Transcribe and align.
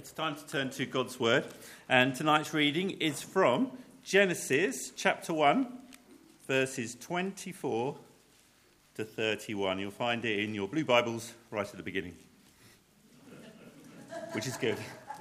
it's 0.00 0.12
time 0.12 0.34
to 0.34 0.46
turn 0.46 0.70
to 0.70 0.86
God's 0.86 1.20
Word. 1.20 1.44
And 1.86 2.14
tonight's 2.14 2.54
reading 2.54 2.92
is 2.92 3.20
from 3.20 3.70
Genesis 4.02 4.92
chapter 4.96 5.34
1, 5.34 5.66
verses 6.46 6.96
24 6.98 7.98
to 8.94 9.04
31. 9.04 9.78
You'll 9.78 9.90
find 9.90 10.24
it 10.24 10.38
in 10.38 10.54
your 10.54 10.68
blue 10.68 10.86
Bibles 10.86 11.34
right 11.50 11.66
at 11.66 11.76
the 11.76 11.82
beginning, 11.82 12.16
which 14.32 14.46
is 14.46 14.56
good. 14.56 14.78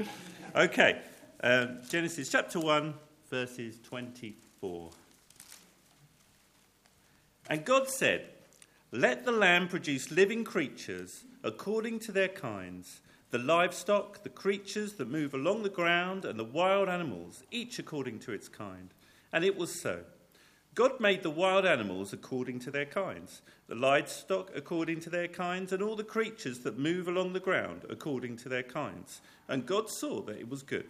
okay, 0.55 1.01
um, 1.43 1.79
Genesis 1.89 2.29
chapter 2.29 2.61
1, 2.61 2.93
verses 3.29 3.79
24. 3.83 4.91
And 7.49 7.65
God 7.65 7.89
said, 7.89 8.29
Let 8.93 9.25
the 9.25 9.33
land 9.33 9.71
produce 9.71 10.09
living 10.09 10.45
creatures 10.45 11.25
according 11.43 11.99
to 11.99 12.13
their 12.13 12.29
kinds 12.29 13.01
the 13.31 13.37
livestock, 13.37 14.23
the 14.23 14.29
creatures 14.29 14.93
that 14.93 15.09
move 15.09 15.33
along 15.33 15.63
the 15.63 15.69
ground, 15.69 16.25
and 16.25 16.39
the 16.39 16.43
wild 16.43 16.89
animals, 16.89 17.43
each 17.51 17.77
according 17.77 18.19
to 18.19 18.31
its 18.31 18.47
kind. 18.47 18.89
And 19.31 19.45
it 19.45 19.57
was 19.57 19.73
so. 19.73 20.01
God 20.73 20.99
made 20.99 21.23
the 21.23 21.29
wild 21.29 21.65
animals 21.65 22.13
according 22.13 22.59
to 22.59 22.71
their 22.71 22.85
kinds, 22.85 23.41
the 23.67 23.75
livestock 23.75 24.51
according 24.55 25.01
to 25.01 25.09
their 25.09 25.27
kinds, 25.27 25.71
and 25.71 25.83
all 25.83 25.95
the 25.95 26.03
creatures 26.03 26.59
that 26.59 26.79
move 26.79 27.07
along 27.07 27.33
the 27.33 27.39
ground 27.39 27.85
according 27.89 28.37
to 28.37 28.49
their 28.49 28.63
kinds. 28.63 29.21
And 29.47 29.65
God 29.65 29.89
saw 29.89 30.21
that 30.21 30.39
it 30.39 30.49
was 30.49 30.63
good. 30.63 30.87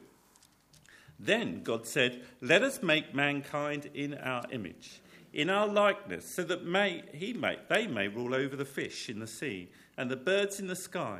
Then 1.20 1.64
God 1.64 1.86
said, 1.86 2.22
Let 2.42 2.64
us 2.64 2.82
make 2.82 3.14
mankind 3.14 3.90
in 3.94 4.14
our 4.14 4.46
image, 4.52 5.02
in 5.34 5.50
our 5.50 5.68
likeness, 5.68 6.26
so 6.26 6.44
that 6.44 6.64
may, 6.64 7.04
he 7.14 7.34
may, 7.34 7.58
they 7.68 7.88
may 7.88 8.08
rule 8.08 8.34
over 8.34 8.56
the 8.56 8.66
fish 8.66 9.10
in 9.10 9.20
the 9.20 9.28
sea 9.28 9.70
and 9.98 10.10
the 10.10 10.16
birds 10.16 10.60
in 10.60 10.68
the 10.68 10.76
sky 10.76 11.20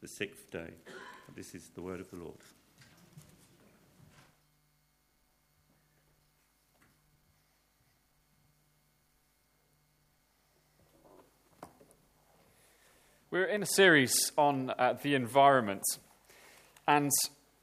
the 0.00 0.08
sixth 0.08 0.50
day. 0.50 0.70
This 1.36 1.54
is 1.54 1.70
the 1.74 1.82
word 1.82 2.00
of 2.00 2.10
the 2.10 2.16
Lord. 2.16 2.38
We're 13.30 13.44
in 13.44 13.62
a 13.62 13.66
series 13.66 14.32
on 14.38 14.70
uh, 14.70 14.94
the 15.02 15.14
environment. 15.14 15.82
And 16.88 17.10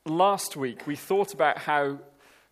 last 0.06 0.56
week 0.56 0.86
we 0.86 0.96
thought 0.96 1.34
about 1.34 1.58
how 1.58 2.00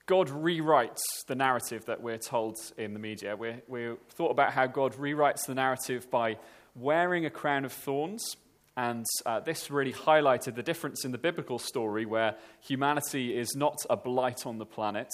God 0.07 0.29
rewrites 0.29 1.02
the 1.28 1.35
narrative 1.35 1.85
that 1.85 2.02
we're 2.02 2.17
told 2.17 2.57
in 2.78 2.94
the 2.94 3.00
media. 3.00 3.35
We, 3.35 3.53
we 3.67 3.94
thought 4.09 4.31
about 4.31 4.52
how 4.52 4.66
God 4.66 4.96
rewrites 4.96 5.46
the 5.46 5.53
narrative 5.53 6.09
by 6.09 6.38
wearing 6.75 7.25
a 7.25 7.29
crown 7.29 7.66
of 7.66 7.72
thorns 7.72 8.35
and 8.78 9.06
uh, 9.25 9.40
this 9.40 9.72
really 9.72 9.94
highlighted 9.94 10.56
the 10.56 10.63
difference 10.63 11.06
in 11.06 11.12
the 11.12 11.18
biblical 11.18 11.59
story 11.59 12.06
where 12.06 12.36
humanity 12.59 13.38
is 13.38 13.56
not 13.56 13.78
a 13.90 13.96
blight 13.96 14.46
on 14.46 14.58
the 14.58 14.66
planet. 14.66 15.08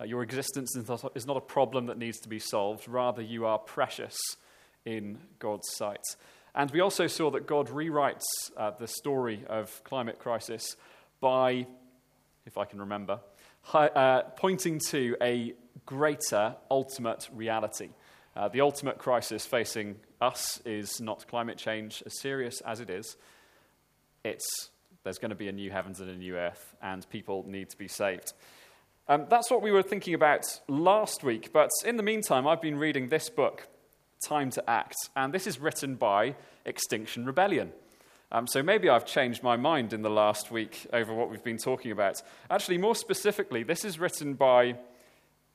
Uh, 0.00 0.04
your 0.04 0.22
existence 0.22 0.76
is 0.76 1.26
not, 1.26 1.36
a 1.36 1.40
problem 1.40 1.86
that 1.86 1.98
needs 1.98 2.18
to 2.20 2.28
be 2.28 2.40
solved. 2.40 2.88
Rather, 2.88 3.22
you 3.22 3.46
are 3.46 3.58
precious 3.58 4.16
in 4.84 5.18
God's 5.38 5.68
sight. 5.72 6.02
And 6.54 6.70
we 6.70 6.80
also 6.80 7.06
saw 7.06 7.30
that 7.30 7.46
God 7.46 7.68
rewrites 7.68 8.24
uh, 8.56 8.72
the 8.72 8.88
story 8.88 9.44
of 9.48 9.82
climate 9.84 10.18
crisis 10.18 10.76
by, 11.20 11.66
if 12.44 12.58
I 12.58 12.64
can 12.64 12.80
remember, 12.80 13.20
hi, 13.62 13.86
uh, 13.88 14.22
pointing 14.36 14.80
to 14.88 15.16
a 15.22 15.54
greater 15.84 16.56
ultimate 16.70 17.28
reality. 17.32 17.90
Uh, 18.36 18.48
the 18.48 18.60
ultimate 18.60 18.98
crisis 18.98 19.46
facing 19.46 19.96
us 20.20 20.60
is 20.66 21.00
not 21.00 21.26
climate 21.26 21.56
change, 21.56 22.02
as 22.04 22.20
serious 22.20 22.60
as 22.60 22.80
it 22.80 22.90
is. 22.90 23.16
It's 24.24 24.46
there's 25.04 25.18
going 25.18 25.30
to 25.30 25.36
be 25.36 25.48
a 25.48 25.52
new 25.52 25.70
heavens 25.70 26.00
and 26.00 26.10
a 26.10 26.16
new 26.16 26.36
earth, 26.36 26.74
and 26.82 27.08
people 27.08 27.44
need 27.48 27.70
to 27.70 27.78
be 27.78 27.88
saved. 27.88 28.34
Um, 29.08 29.26
that's 29.30 29.50
what 29.50 29.62
we 29.62 29.70
were 29.70 29.82
thinking 29.82 30.12
about 30.12 30.44
last 30.68 31.22
week, 31.22 31.50
but 31.52 31.70
in 31.84 31.96
the 31.96 32.02
meantime, 32.02 32.46
I've 32.46 32.60
been 32.60 32.76
reading 32.76 33.08
this 33.08 33.30
book, 33.30 33.68
Time 34.26 34.50
to 34.50 34.68
Act, 34.68 34.96
and 35.14 35.32
this 35.32 35.46
is 35.46 35.58
written 35.58 35.94
by 35.94 36.34
Extinction 36.66 37.24
Rebellion. 37.24 37.72
Um, 38.32 38.46
so 38.48 38.62
maybe 38.62 38.88
I've 38.90 39.06
changed 39.06 39.44
my 39.44 39.56
mind 39.56 39.92
in 39.92 40.02
the 40.02 40.10
last 40.10 40.50
week 40.50 40.86
over 40.92 41.14
what 41.14 41.30
we've 41.30 41.44
been 41.44 41.56
talking 41.56 41.92
about. 41.92 42.20
Actually, 42.50 42.78
more 42.78 42.96
specifically, 42.96 43.62
this 43.62 43.84
is 43.84 43.98
written 43.98 44.34
by 44.34 44.76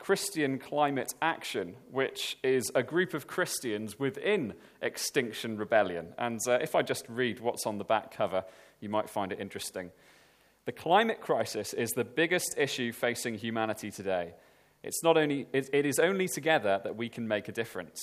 Christian 0.01 0.57
Climate 0.57 1.13
Action, 1.21 1.75
which 1.91 2.35
is 2.41 2.71
a 2.73 2.81
group 2.81 3.13
of 3.13 3.27
Christians 3.27 3.99
within 3.99 4.55
Extinction 4.81 5.57
Rebellion. 5.57 6.15
And 6.17 6.39
uh, 6.47 6.53
if 6.53 6.73
I 6.73 6.81
just 6.81 7.05
read 7.07 7.39
what's 7.39 7.67
on 7.67 7.77
the 7.77 7.83
back 7.83 8.11
cover, 8.11 8.43
you 8.79 8.89
might 8.89 9.11
find 9.11 9.31
it 9.31 9.39
interesting. 9.39 9.91
The 10.65 10.71
climate 10.71 11.21
crisis 11.21 11.73
is 11.73 11.91
the 11.91 12.03
biggest 12.03 12.55
issue 12.57 12.91
facing 12.91 13.35
humanity 13.35 13.91
today. 13.91 14.33
It's 14.81 15.03
not 15.03 15.17
only, 15.17 15.45
it 15.53 15.85
is 15.85 15.99
only 15.99 16.27
together 16.27 16.81
that 16.83 16.95
we 16.95 17.07
can 17.07 17.27
make 17.27 17.47
a 17.47 17.51
difference. 17.51 18.01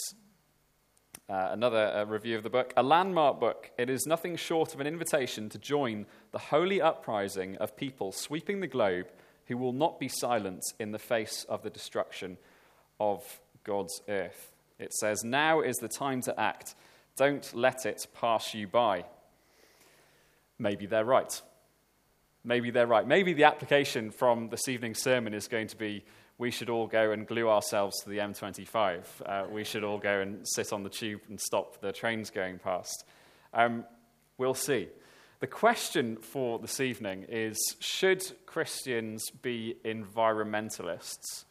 Uh, 1.28 1.48
another 1.50 1.84
uh, 1.84 2.04
review 2.04 2.36
of 2.36 2.44
the 2.44 2.50
book, 2.50 2.72
a 2.76 2.82
landmark 2.84 3.40
book. 3.40 3.72
It 3.76 3.90
is 3.90 4.06
nothing 4.06 4.36
short 4.36 4.72
of 4.72 4.78
an 4.78 4.86
invitation 4.86 5.48
to 5.48 5.58
join 5.58 6.06
the 6.30 6.38
holy 6.38 6.80
uprising 6.80 7.56
of 7.56 7.76
people 7.76 8.12
sweeping 8.12 8.60
the 8.60 8.68
globe 8.68 9.08
who 9.48 9.56
will 9.56 9.72
not 9.72 9.98
be 9.98 10.08
silent 10.08 10.62
in 10.78 10.92
the 10.92 10.98
face 10.98 11.44
of 11.48 11.62
the 11.62 11.70
destruction 11.70 12.36
of 13.00 13.22
God's 13.64 14.00
earth. 14.08 14.52
It 14.78 14.92
says, 14.92 15.24
Now 15.24 15.60
is 15.60 15.76
the 15.76 15.88
time 15.88 16.20
to 16.22 16.38
act. 16.38 16.74
Don't 17.16 17.52
let 17.54 17.84
it 17.84 18.06
pass 18.14 18.54
you 18.54 18.68
by. 18.68 19.04
Maybe 20.58 20.86
they're 20.86 21.04
right. 21.04 21.40
Maybe 22.44 22.70
they're 22.70 22.86
right. 22.86 23.06
Maybe 23.06 23.32
the 23.32 23.44
application 23.44 24.10
from 24.10 24.48
this 24.48 24.68
evening's 24.68 25.02
sermon 25.02 25.34
is 25.34 25.48
going 25.48 25.68
to 25.68 25.76
be 25.76 26.04
we 26.38 26.52
should 26.52 26.70
all 26.70 26.86
go 26.86 27.10
and 27.10 27.26
glue 27.26 27.48
ourselves 27.48 28.00
to 28.02 28.10
the 28.10 28.18
M25. 28.18 29.02
Uh, 29.26 29.46
we 29.50 29.64
should 29.64 29.82
all 29.82 29.98
go 29.98 30.20
and 30.20 30.46
sit 30.46 30.72
on 30.72 30.84
the 30.84 30.88
tube 30.88 31.20
and 31.28 31.40
stop 31.40 31.80
the 31.80 31.90
trains 31.90 32.30
going 32.30 32.60
past. 32.60 33.04
Um, 33.52 33.84
we'll 34.36 34.54
see. 34.54 34.88
The 35.40 35.46
question 35.46 36.16
for 36.16 36.58
this 36.58 36.80
evening 36.80 37.24
is 37.28 37.76
Should 37.78 38.24
Christians 38.44 39.30
be 39.30 39.76
environmentalists? 39.84 41.44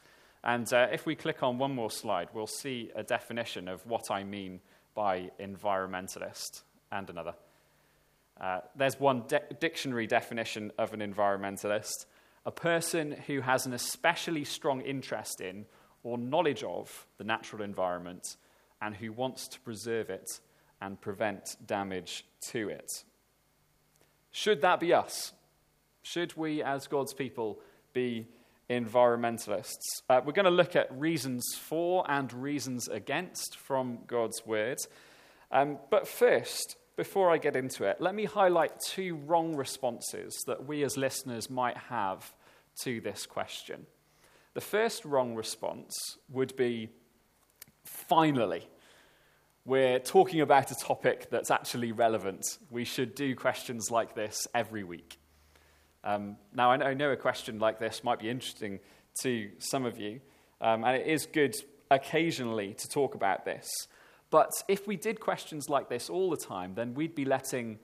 And 0.44 0.72
uh, 0.74 0.88
if 0.92 1.06
we 1.06 1.16
click 1.16 1.42
on 1.42 1.58
one 1.58 1.74
more 1.74 1.90
slide, 1.90 2.28
we'll 2.34 2.48
see 2.48 2.92
a 2.98 3.04
definition 3.04 3.70
of 3.70 3.86
what 3.86 4.12
I 4.12 4.26
mean 4.26 4.60
by 4.94 5.32
environmentalist 5.40 6.64
and 6.92 7.10
another. 7.10 7.34
Uh, 8.42 8.60
there's 8.76 9.00
one 9.00 9.24
de- 9.30 9.42
dictionary 9.58 10.06
definition 10.06 10.74
of 10.78 10.92
an 10.94 11.00
environmentalist 11.00 12.08
a 12.46 12.52
person 12.52 13.14
who 13.28 13.40
has 13.40 13.66
an 13.66 13.74
especially 13.74 14.44
strong 14.44 14.82
interest 14.82 15.40
in 15.40 15.66
or 16.04 16.18
knowledge 16.18 16.64
of 16.64 17.08
the 17.18 17.24
natural 17.24 17.62
environment 17.62 18.36
and 18.82 18.96
who 18.96 19.14
wants 19.14 19.48
to 19.48 19.62
preserve 19.62 20.10
it 20.10 20.42
and 20.82 21.00
prevent 21.00 21.56
damage 21.66 22.26
to 22.42 22.68
it. 22.68 23.04
Should 24.32 24.62
that 24.62 24.80
be 24.80 24.94
us? 24.94 25.34
Should 26.04 26.38
we, 26.38 26.64
as 26.64 26.88
God's 26.88 27.14
people, 27.14 27.60
be 27.94 28.28
environmentalists? 28.70 30.02
Uh, 30.10 30.22
we're 30.24 30.34
going 30.34 30.46
to 30.46 30.52
look 30.52 30.76
at 30.76 30.92
reasons 30.98 31.44
for 31.60 32.10
and 32.10 32.32
reasons 32.32 32.88
against 32.88 33.58
from 33.58 34.00
God's 34.08 34.46
word. 34.46 34.78
Um, 35.52 35.80
but 35.90 36.08
first, 36.08 36.78
before 36.96 37.32
I 37.32 37.38
get 37.38 37.56
into 37.56 37.84
it, 37.84 38.02
let 38.02 38.16
me 38.16 38.26
highlight 38.26 38.80
two 38.80 39.16
wrong 39.26 39.56
responses 39.56 40.34
that 40.48 40.66
we 40.66 40.84
as 40.84 40.98
listeners 40.98 41.50
might 41.50 41.78
have 41.78 42.34
to 42.82 43.02
this 43.02 43.26
question. 43.26 43.86
The 44.54 44.62
first 44.62 45.06
wrong 45.06 45.36
response 45.36 45.94
would 46.30 46.56
be 46.56 46.90
finally. 47.86 48.68
We're 49.68 50.00
talking 50.00 50.40
about 50.40 50.72
a 50.72 50.76
topic 50.76 51.30
that's 51.30 51.52
actually 51.52 51.92
relevant. 51.92 52.58
We 52.72 52.86
should 52.86 53.16
do 53.16 53.36
questions 53.36 53.92
like 53.92 54.16
this 54.16 54.48
every 54.56 54.86
week. 54.86 55.20
Um, 56.06 56.38
now, 56.56 56.72
I 56.72 56.94
know 56.94 57.12
a 57.12 57.18
question 57.18 57.60
like 57.60 57.78
this 57.78 58.02
might 58.02 58.20
be 58.20 58.30
interesting 58.30 58.80
to 59.24 59.50
some 59.60 59.84
of 59.84 60.00
you, 60.00 60.22
um, 60.62 60.86
and 60.86 60.96
it 60.96 61.06
is 61.06 61.26
good 61.26 61.54
occasionally 61.92 62.76
to 62.76 62.88
talk 62.88 63.14
about 63.14 63.44
this. 63.44 63.68
But 64.30 64.52
if 64.70 64.88
we 64.88 64.96
did 64.96 65.20
questions 65.20 65.68
like 65.68 65.90
this 65.90 66.10
all 66.10 66.30
the 66.30 66.38
time, 66.38 66.74
then 66.74 66.94
we'd 66.94 67.14
be 67.14 67.26
letting 67.26 67.80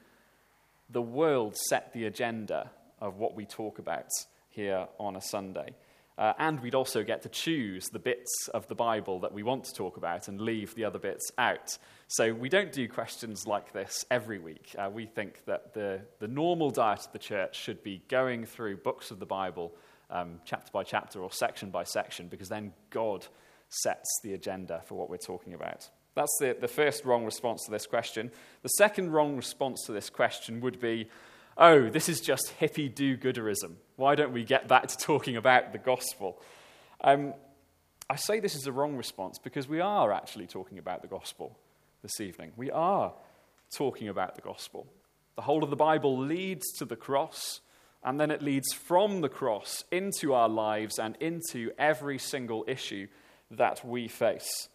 the 0.89 1.01
world 1.01 1.57
set 1.57 1.91
the 1.91 2.05
agenda 2.05 2.71
of 3.01 3.17
what 3.17 3.35
we 3.35 3.45
talk 3.45 3.77
about 3.77 4.07
here 4.47 4.87
on 4.99 5.17
a 5.17 5.21
Sunday. 5.21 5.75
Uh, 6.17 6.33
and 6.37 6.59
we'd 6.59 6.75
also 6.75 7.03
get 7.03 7.23
to 7.23 7.29
choose 7.29 7.89
the 7.89 7.99
bits 7.99 8.47
of 8.53 8.67
the 8.67 8.75
Bible 8.75 9.19
that 9.19 9.33
we 9.33 9.41
want 9.41 9.63
to 9.63 9.73
talk 9.73 9.97
about 9.97 10.27
and 10.27 10.39
leave 10.39 10.75
the 10.75 10.85
other 10.85 10.99
bits 10.99 11.31
out. 11.37 11.77
So 12.07 12.33
we 12.33 12.49
don't 12.49 12.71
do 12.71 12.87
questions 12.87 13.47
like 13.47 13.73
this 13.73 14.05
every 14.11 14.37
week. 14.37 14.75
Uh, 14.77 14.89
we 14.93 15.07
think 15.07 15.43
that 15.45 15.73
the, 15.73 16.01
the 16.19 16.27
normal 16.27 16.69
diet 16.69 16.99
of 16.99 17.11
the 17.13 17.19
church 17.19 17.59
should 17.59 17.81
be 17.81 18.03
going 18.09 18.45
through 18.45 18.77
books 18.77 19.09
of 19.09 19.19
the 19.19 19.25
Bible, 19.25 19.73
um, 20.11 20.39
chapter 20.45 20.69
by 20.71 20.83
chapter 20.83 21.19
or 21.19 21.31
section 21.31 21.71
by 21.71 21.83
section, 21.83 22.27
because 22.27 22.49
then 22.49 22.73
God 22.91 23.25
sets 23.69 24.09
the 24.23 24.33
agenda 24.33 24.83
for 24.85 24.95
what 24.95 25.09
we're 25.09 25.17
talking 25.17 25.55
about. 25.55 25.89
That's 26.13 26.37
the, 26.39 26.55
the 26.59 26.67
first 26.67 27.05
wrong 27.05 27.25
response 27.25 27.65
to 27.65 27.71
this 27.71 27.87
question. 27.87 28.31
The 28.61 28.69
second 28.69 29.11
wrong 29.11 29.35
response 29.35 29.83
to 29.87 29.91
this 29.93 30.11
question 30.11 30.61
would 30.61 30.79
be 30.79 31.09
oh, 31.57 31.89
this 31.89 32.09
is 32.09 32.19
just 32.19 32.53
hippie 32.59 32.93
do 32.93 33.17
gooderism. 33.17 33.75
Why 33.95 34.15
don't 34.15 34.33
we 34.33 34.43
get 34.43 34.67
back 34.67 34.87
to 34.87 34.97
talking 34.97 35.37
about 35.37 35.71
the 35.71 35.77
gospel? 35.77 36.41
Um, 37.01 37.33
I 38.09 38.15
say 38.15 38.39
this 38.39 38.55
is 38.55 38.65
a 38.65 38.71
wrong 38.71 38.95
response 38.95 39.37
because 39.37 39.67
we 39.67 39.79
are 39.79 40.11
actually 40.11 40.47
talking 40.47 40.79
about 40.79 41.01
the 41.01 41.07
gospel 41.07 41.57
this 42.01 42.19
evening. 42.19 42.53
We 42.57 42.71
are 42.71 43.13
talking 43.71 44.09
about 44.09 44.35
the 44.35 44.41
gospel. 44.41 44.87
The 45.35 45.43
whole 45.43 45.63
of 45.63 45.69
the 45.69 45.75
Bible 45.75 46.17
leads 46.17 46.71
to 46.73 46.85
the 46.85 46.95
cross, 46.95 47.61
and 48.03 48.19
then 48.19 48.31
it 48.31 48.41
leads 48.41 48.73
from 48.73 49.21
the 49.21 49.29
cross 49.29 49.83
into 49.91 50.33
our 50.33 50.49
lives 50.49 50.97
and 50.97 51.15
into 51.19 51.71
every 51.77 52.17
single 52.17 52.65
issue 52.67 53.07
that 53.51 53.85
we 53.85 54.07
face. 54.07 54.69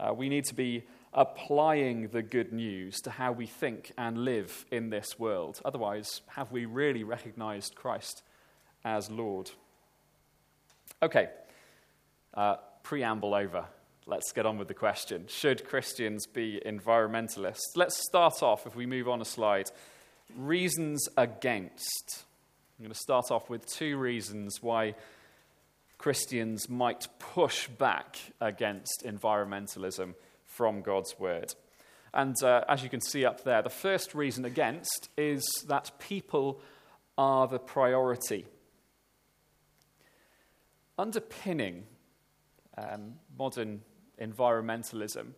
Uh, 0.00 0.14
we 0.14 0.28
need 0.28 0.44
to 0.44 0.54
be 0.54 0.84
applying 1.12 2.08
the 2.08 2.22
good 2.22 2.52
news 2.52 3.00
to 3.02 3.10
how 3.10 3.32
we 3.32 3.46
think 3.46 3.92
and 3.98 4.24
live 4.24 4.64
in 4.70 4.88
this 4.88 5.18
world. 5.18 5.60
Otherwise, 5.62 6.22
have 6.28 6.50
we 6.50 6.64
really 6.64 7.04
recognized 7.04 7.74
Christ 7.74 8.22
as 8.84 9.10
Lord? 9.10 9.50
Okay, 11.02 11.28
uh, 12.34 12.56
preamble 12.82 13.34
over. 13.34 13.64
Let's 14.06 14.32
get 14.32 14.46
on 14.46 14.58
with 14.58 14.68
the 14.68 14.74
question. 14.74 15.26
Should 15.28 15.64
Christians 15.64 16.26
be 16.26 16.60
environmentalists? 16.64 17.76
Let's 17.76 17.96
start 18.08 18.42
off, 18.42 18.66
if 18.66 18.74
we 18.74 18.86
move 18.86 19.08
on 19.08 19.20
a 19.20 19.24
slide, 19.24 19.70
reasons 20.36 21.08
against. 21.16 22.24
I'm 22.78 22.84
going 22.84 22.92
to 22.92 22.98
start 22.98 23.30
off 23.30 23.48
with 23.48 23.66
two 23.66 23.96
reasons 23.96 24.60
why 24.60 24.94
Christians 25.98 26.68
might 26.68 27.06
push 27.20 27.68
back 27.68 28.18
against 28.40 29.04
environmentalism 29.06 30.14
from 30.46 30.82
God's 30.82 31.14
word. 31.18 31.54
And 32.12 32.34
uh, 32.42 32.64
as 32.68 32.82
you 32.82 32.88
can 32.88 33.00
see 33.00 33.24
up 33.24 33.44
there, 33.44 33.62
the 33.62 33.70
first 33.70 34.14
reason 34.14 34.44
against 34.44 35.08
is 35.16 35.44
that 35.68 35.92
people 35.98 36.60
are 37.16 37.46
the 37.46 37.60
priority. 37.60 38.46
Underpinning 41.02 41.82
um, 42.78 43.14
modern 43.36 43.82
environmentalism 44.20 45.32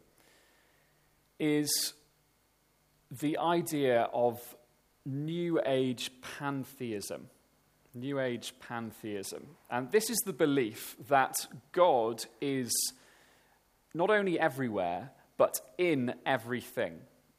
is 1.40 1.94
the 3.10 3.38
idea 3.38 4.10
of 4.12 4.38
New 5.06 5.62
Age 5.64 6.10
pantheism. 6.20 7.30
New 7.94 8.20
Age 8.20 8.52
pantheism. 8.60 9.56
And 9.70 9.90
this 9.90 10.10
is 10.10 10.18
the 10.26 10.34
belief 10.34 10.96
that 11.08 11.34
God 11.72 12.22
is 12.42 12.70
not 13.94 14.10
only 14.10 14.38
everywhere, 14.38 15.12
but 15.38 15.54
in 15.78 16.12
everything. 16.26 16.98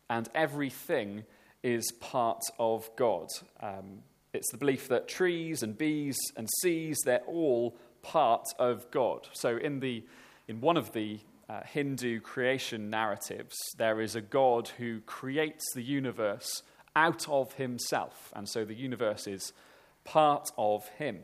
And 0.10 0.28
everything 0.34 1.26
is 1.62 1.92
part 2.02 2.42
of 2.58 2.90
God. 2.96 3.28
Um, 3.60 4.00
it's 4.34 4.52
the 4.52 4.58
belief 4.58 4.88
that 4.88 5.08
trees 5.08 5.62
and 5.62 5.78
bees 5.78 6.18
and 6.36 6.50
seas, 6.64 6.98
they're 7.06 7.22
all 7.28 7.78
part 8.06 8.48
of 8.60 8.90
God. 8.92 9.28
So, 9.34 9.58
in, 9.58 9.80
the, 9.80 10.04
in 10.48 10.62
one 10.62 10.78
of 10.78 10.94
the 10.94 11.20
uh, 11.50 11.62
Hindu 11.66 12.22
creation 12.22 12.90
narratives, 12.90 13.56
there 13.78 14.02
is 14.02 14.16
a 14.16 14.22
God 14.22 14.70
who 14.78 15.02
creates 15.02 15.66
the 15.74 15.84
universe 15.84 16.64
out 16.96 17.28
of 17.30 17.54
himself. 17.54 18.32
And 18.36 18.48
so 18.48 18.66
the 18.66 18.76
universe 18.76 19.28
is 19.28 19.54
part 20.04 20.50
of 20.58 20.88
him. 20.98 21.20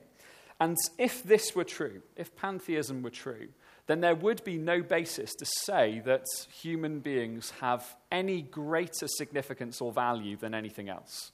And 0.60 0.78
if 0.98 1.24
this 1.24 1.56
were 1.56 1.64
true, 1.64 2.02
if 2.16 2.36
pantheism 2.36 3.02
were 3.02 3.10
true, 3.10 3.48
then 3.88 4.02
there 4.02 4.16
would 4.16 4.44
be 4.44 4.58
no 4.58 4.84
basis 4.84 5.34
to 5.36 5.46
say 5.46 6.02
that 6.06 6.26
human 6.62 7.00
beings 7.00 7.52
have 7.62 7.96
any 8.12 8.44
greater 8.44 9.08
significance 9.08 9.82
or 9.82 9.92
value 9.92 10.38
than 10.38 10.54
anything 10.54 10.88
else. 10.88 11.32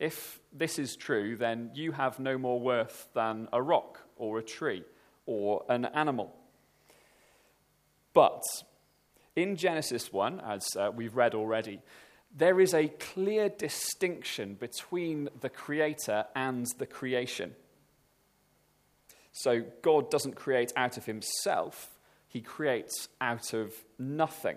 If 0.00 0.40
this 0.52 0.78
is 0.78 0.96
true, 0.96 1.36
then 1.36 1.70
you 1.74 1.92
have 1.92 2.18
no 2.18 2.36
more 2.36 2.60
worth 2.60 3.08
than 3.14 3.48
a 3.52 3.62
rock 3.62 4.05
or 4.16 4.38
a 4.38 4.42
tree 4.42 4.84
or 5.26 5.64
an 5.68 5.84
animal. 5.86 6.34
But 8.12 8.42
in 9.34 9.56
Genesis 9.56 10.12
1, 10.12 10.40
as 10.40 10.76
uh, 10.76 10.90
we've 10.94 11.16
read 11.16 11.34
already, 11.34 11.82
there 12.34 12.60
is 12.60 12.74
a 12.74 12.88
clear 12.88 13.48
distinction 13.48 14.54
between 14.54 15.28
the 15.40 15.48
Creator 15.48 16.24
and 16.34 16.66
the 16.78 16.86
creation. 16.86 17.54
So 19.32 19.64
God 19.82 20.10
doesn't 20.10 20.36
create 20.36 20.72
out 20.76 20.96
of 20.96 21.04
himself, 21.04 21.90
he 22.28 22.40
creates 22.40 23.08
out 23.20 23.52
of 23.52 23.72
nothing. 23.98 24.56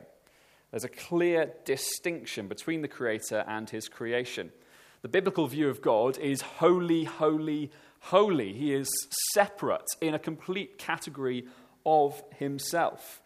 There's 0.72 0.84
a 0.84 0.90
clear 0.90 1.52
distinction 1.66 2.48
between 2.48 2.82
the 2.82 2.88
Creator 2.88 3.44
and 3.48 3.70
his 3.70 3.90
creation. 3.90 4.52
The 5.02 5.08
biblical 5.08 5.48
view 5.48 5.70
of 5.70 5.82
God 5.82 6.18
is 6.18 6.42
holy, 6.42 7.06
holy, 7.06 7.72
holy. 8.00 8.54
He 8.54 8.74
is 8.74 8.90
separate 9.34 9.86
in 10.02 10.14
a 10.14 10.20
complete 10.20 10.78
category 10.78 11.46
of 11.86 12.22
himself. 12.38 13.22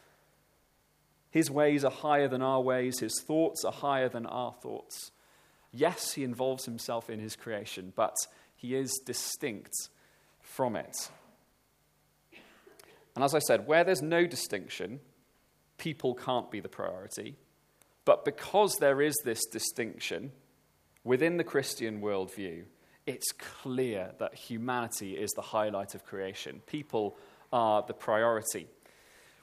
His 1.32 1.50
ways 1.50 1.84
are 1.84 1.92
higher 1.92 2.28
than 2.28 2.44
our 2.44 2.62
ways, 2.62 3.00
his 3.00 3.20
thoughts 3.26 3.66
are 3.66 3.72
higher 3.72 4.08
than 4.08 4.28
our 4.28 4.54
thoughts. 4.54 5.12
Yes, 5.72 6.14
he 6.14 6.24
involves 6.24 6.66
himself 6.66 7.10
in 7.10 7.20
his 7.20 7.36
creation, 7.36 7.92
but 7.96 8.16
he 8.56 8.76
is 8.76 9.02
distinct 9.04 9.74
from 10.42 10.76
it. 10.76 10.96
And 13.16 13.24
as 13.24 13.34
I 13.34 13.40
said, 13.40 13.66
where 13.66 13.84
there's 13.84 14.04
no 14.04 14.28
distinction, 14.28 15.00
people 15.80 16.14
can't 16.14 16.52
be 16.52 16.60
the 16.60 16.70
priority. 16.70 17.36
But 18.06 18.26
because 18.26 18.76
there 18.80 19.02
is 19.02 19.16
this 19.26 19.44
distinction 19.52 20.32
within 21.04 21.38
the 21.38 21.44
Christian 21.44 22.02
worldview, 22.02 22.64
it's 23.06 23.32
clear 23.34 24.12
that 24.20 24.34
humanity 24.34 25.14
is 25.14 25.32
the 25.32 25.42
highlight 25.42 25.96
of 25.96 26.06
creation. 26.06 26.62
People 26.66 27.18
are 27.52 27.84
the 27.86 27.94
priority. 27.94 28.68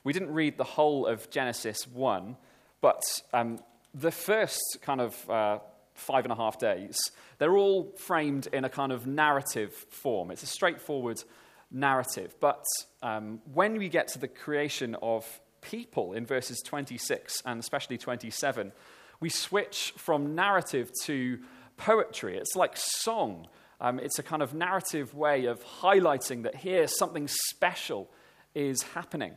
We 0.03 0.13
didn't 0.13 0.33
read 0.33 0.57
the 0.57 0.65
whole 0.65 1.07
of 1.07 1.29
Genesis 1.31 1.87
1, 1.87 2.37
but 2.81 3.03
um, 3.35 3.59
the 3.95 4.11
first 4.11 4.79
kind 4.81 5.01
of 5.01 5.31
uh, 5.31 5.59
five 5.95 6.25
and 6.25 6.33
a 6.33 6.37
half 6.37 6.59
days, 6.59 6.99
they're 7.39 7.57
all 7.57 7.93
framed 7.99 8.49
in 8.53 8.65
a 8.65 8.71
kind 8.71 8.93
of 8.93 9.07
narrative 9.07 9.73
form. 9.91 10.31
It's 10.31 10.43
a 10.43 10.47
straightforward 10.47 11.23
narrative. 11.71 12.35
But 12.41 12.65
um, 13.03 13.41
when 13.53 13.77
we 13.77 13.89
get 13.89 14.09
to 14.09 14.19
the 14.19 14.29
creation 14.29 14.97
of 15.03 15.27
people 15.61 16.15
in 16.15 16.25
verses 16.25 16.63
26 16.65 17.43
and 17.45 17.61
especially 17.61 17.99
27, 17.99 18.73
we 19.21 19.29
switch 19.29 19.93
from 19.97 20.35
narrative 20.35 20.91
to 21.03 21.39
poetry. 21.77 22.37
It's 22.37 22.57
like 22.57 22.77
song. 22.77 23.47
Um, 23.81 23.99
it's 23.99 24.19
a 24.19 24.23
kind 24.23 24.43
of 24.43 24.55
narrative 24.55 25.15
way 25.15 25.47
of 25.47 25.65
highlighting 25.65 26.43
that 26.43 26.57
here 26.57 26.87
something 26.87 27.29
special 27.29 28.11
is 28.55 28.83
happening. 28.83 29.35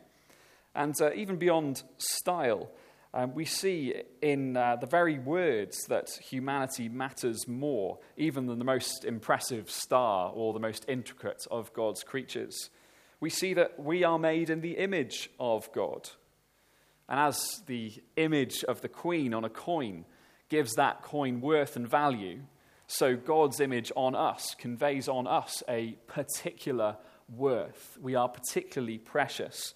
And 0.75 0.95
uh, 1.01 1.11
even 1.13 1.37
beyond 1.37 1.83
style, 1.97 2.69
um, 3.13 3.35
we 3.35 3.45
see 3.45 3.93
in 4.21 4.57
uh, 4.57 4.77
the 4.77 4.87
very 4.87 5.19
words 5.19 5.77
that 5.87 6.09
humanity 6.09 6.89
matters 6.89 7.47
more, 7.47 7.99
even 8.17 8.47
than 8.47 8.57
the 8.57 8.65
most 8.65 9.05
impressive 9.05 9.69
star 9.69 10.31
or 10.33 10.51
the 10.51 10.59
most 10.59 10.85
intricate 10.87 11.45
of 11.51 11.71
God's 11.73 12.03
creatures. 12.03 12.69
We 13.19 13.29
see 13.29 13.53
that 13.53 13.79
we 13.79 14.03
are 14.03 14.17
made 14.17 14.49
in 14.49 14.61
the 14.61 14.77
image 14.77 15.29
of 15.39 15.71
God. 15.73 16.09
And 17.13 17.19
as 17.19 17.61
the 17.67 17.93
image 18.15 18.63
of 18.63 18.81
the 18.81 18.89
queen 18.89 19.35
on 19.35 19.45
a 19.45 19.49
coin 19.49 20.05
gives 20.49 20.73
that 20.77 21.03
coin 21.03 21.41
worth 21.41 21.75
and 21.75 21.87
value, 21.87 22.39
So 22.87 23.15
God's 23.15 23.59
image 23.59 23.91
on 23.95 24.15
us 24.15 24.55
conveys 24.55 25.07
on 25.07 25.27
us 25.27 25.61
a 25.69 25.91
particular 26.07 26.97
worth. 27.29 27.97
We 28.01 28.15
are 28.15 28.27
particularly 28.27 28.97
precious 28.97 29.75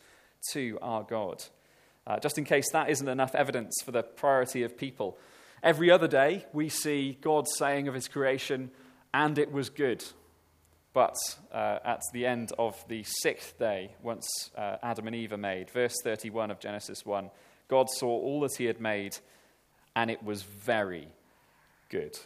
to 0.51 0.79
our 0.81 1.03
God. 1.03 1.43
Uh, 2.07 2.19
just 2.19 2.39
in 2.39 2.43
case 2.43 2.71
that 2.71 2.89
isn't 2.89 3.07
enough 3.07 3.35
evidence 3.35 3.75
for 3.83 3.91
the 3.91 4.01
priority 4.01 4.63
of 4.63 4.75
people, 4.75 5.19
every 5.61 5.91
other 5.91 6.07
day 6.07 6.45
we 6.53 6.69
see 6.69 7.19
God 7.21 7.47
saying 7.47 7.87
of 7.87 7.93
his 7.93 8.07
creation, 8.07 8.71
and 9.13 9.37
it 9.37 9.51
was 9.51 9.69
good. 9.69 10.03
But 10.97 11.37
uh, 11.51 11.77
at 11.85 12.01
the 12.11 12.25
end 12.25 12.53
of 12.57 12.75
the 12.87 13.03
sixth 13.03 13.59
day, 13.59 13.91
once 14.01 14.27
uh, 14.57 14.77
Adam 14.81 15.05
and 15.05 15.15
Eve 15.15 15.33
are 15.33 15.37
made, 15.37 15.69
verse 15.69 15.93
31 16.03 16.49
of 16.49 16.59
Genesis 16.59 17.05
1, 17.05 17.29
God 17.67 17.87
saw 17.87 18.07
all 18.07 18.39
that 18.39 18.55
he 18.57 18.65
had 18.65 18.81
made, 18.81 19.15
and 19.95 20.09
it 20.09 20.23
was 20.23 20.41
very 20.41 21.07
good. 21.89 22.17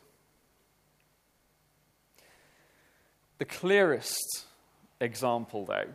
The 3.40 3.44
clearest 3.44 4.46
example, 5.02 5.66
though, 5.66 5.90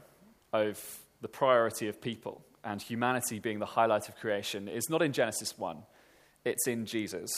of 0.52 0.78
the 1.22 1.28
priority 1.28 1.88
of 1.88 1.98
people 2.02 2.44
and 2.62 2.82
humanity 2.82 3.38
being 3.38 3.58
the 3.58 3.64
highlight 3.64 4.10
of 4.10 4.16
creation 4.16 4.68
is 4.68 4.90
not 4.90 5.00
in 5.00 5.14
Genesis 5.14 5.56
1, 5.56 5.78
it's 6.44 6.68
in 6.68 6.84
Jesus. 6.84 7.34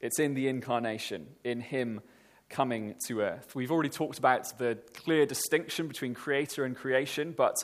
It's 0.00 0.20
in 0.20 0.34
the 0.34 0.46
incarnation, 0.46 1.26
in 1.42 1.60
Him 1.60 2.00
coming 2.48 2.94
to 3.06 3.22
earth. 3.22 3.54
We've 3.54 3.72
already 3.72 3.88
talked 3.88 4.18
about 4.18 4.56
the 4.58 4.78
clear 4.94 5.26
distinction 5.26 5.88
between 5.88 6.14
creator 6.14 6.64
and 6.64 6.76
creation, 6.76 7.34
but 7.36 7.54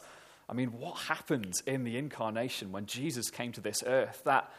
I 0.48 0.54
mean, 0.54 0.72
what 0.72 0.98
happened 0.98 1.54
in 1.66 1.84
the 1.84 1.96
incarnation 1.96 2.72
when 2.72 2.86
Jesus 2.86 3.30
came 3.30 3.52
to 3.52 3.60
this 3.60 3.82
earth? 3.86 4.22
That, 4.24 4.52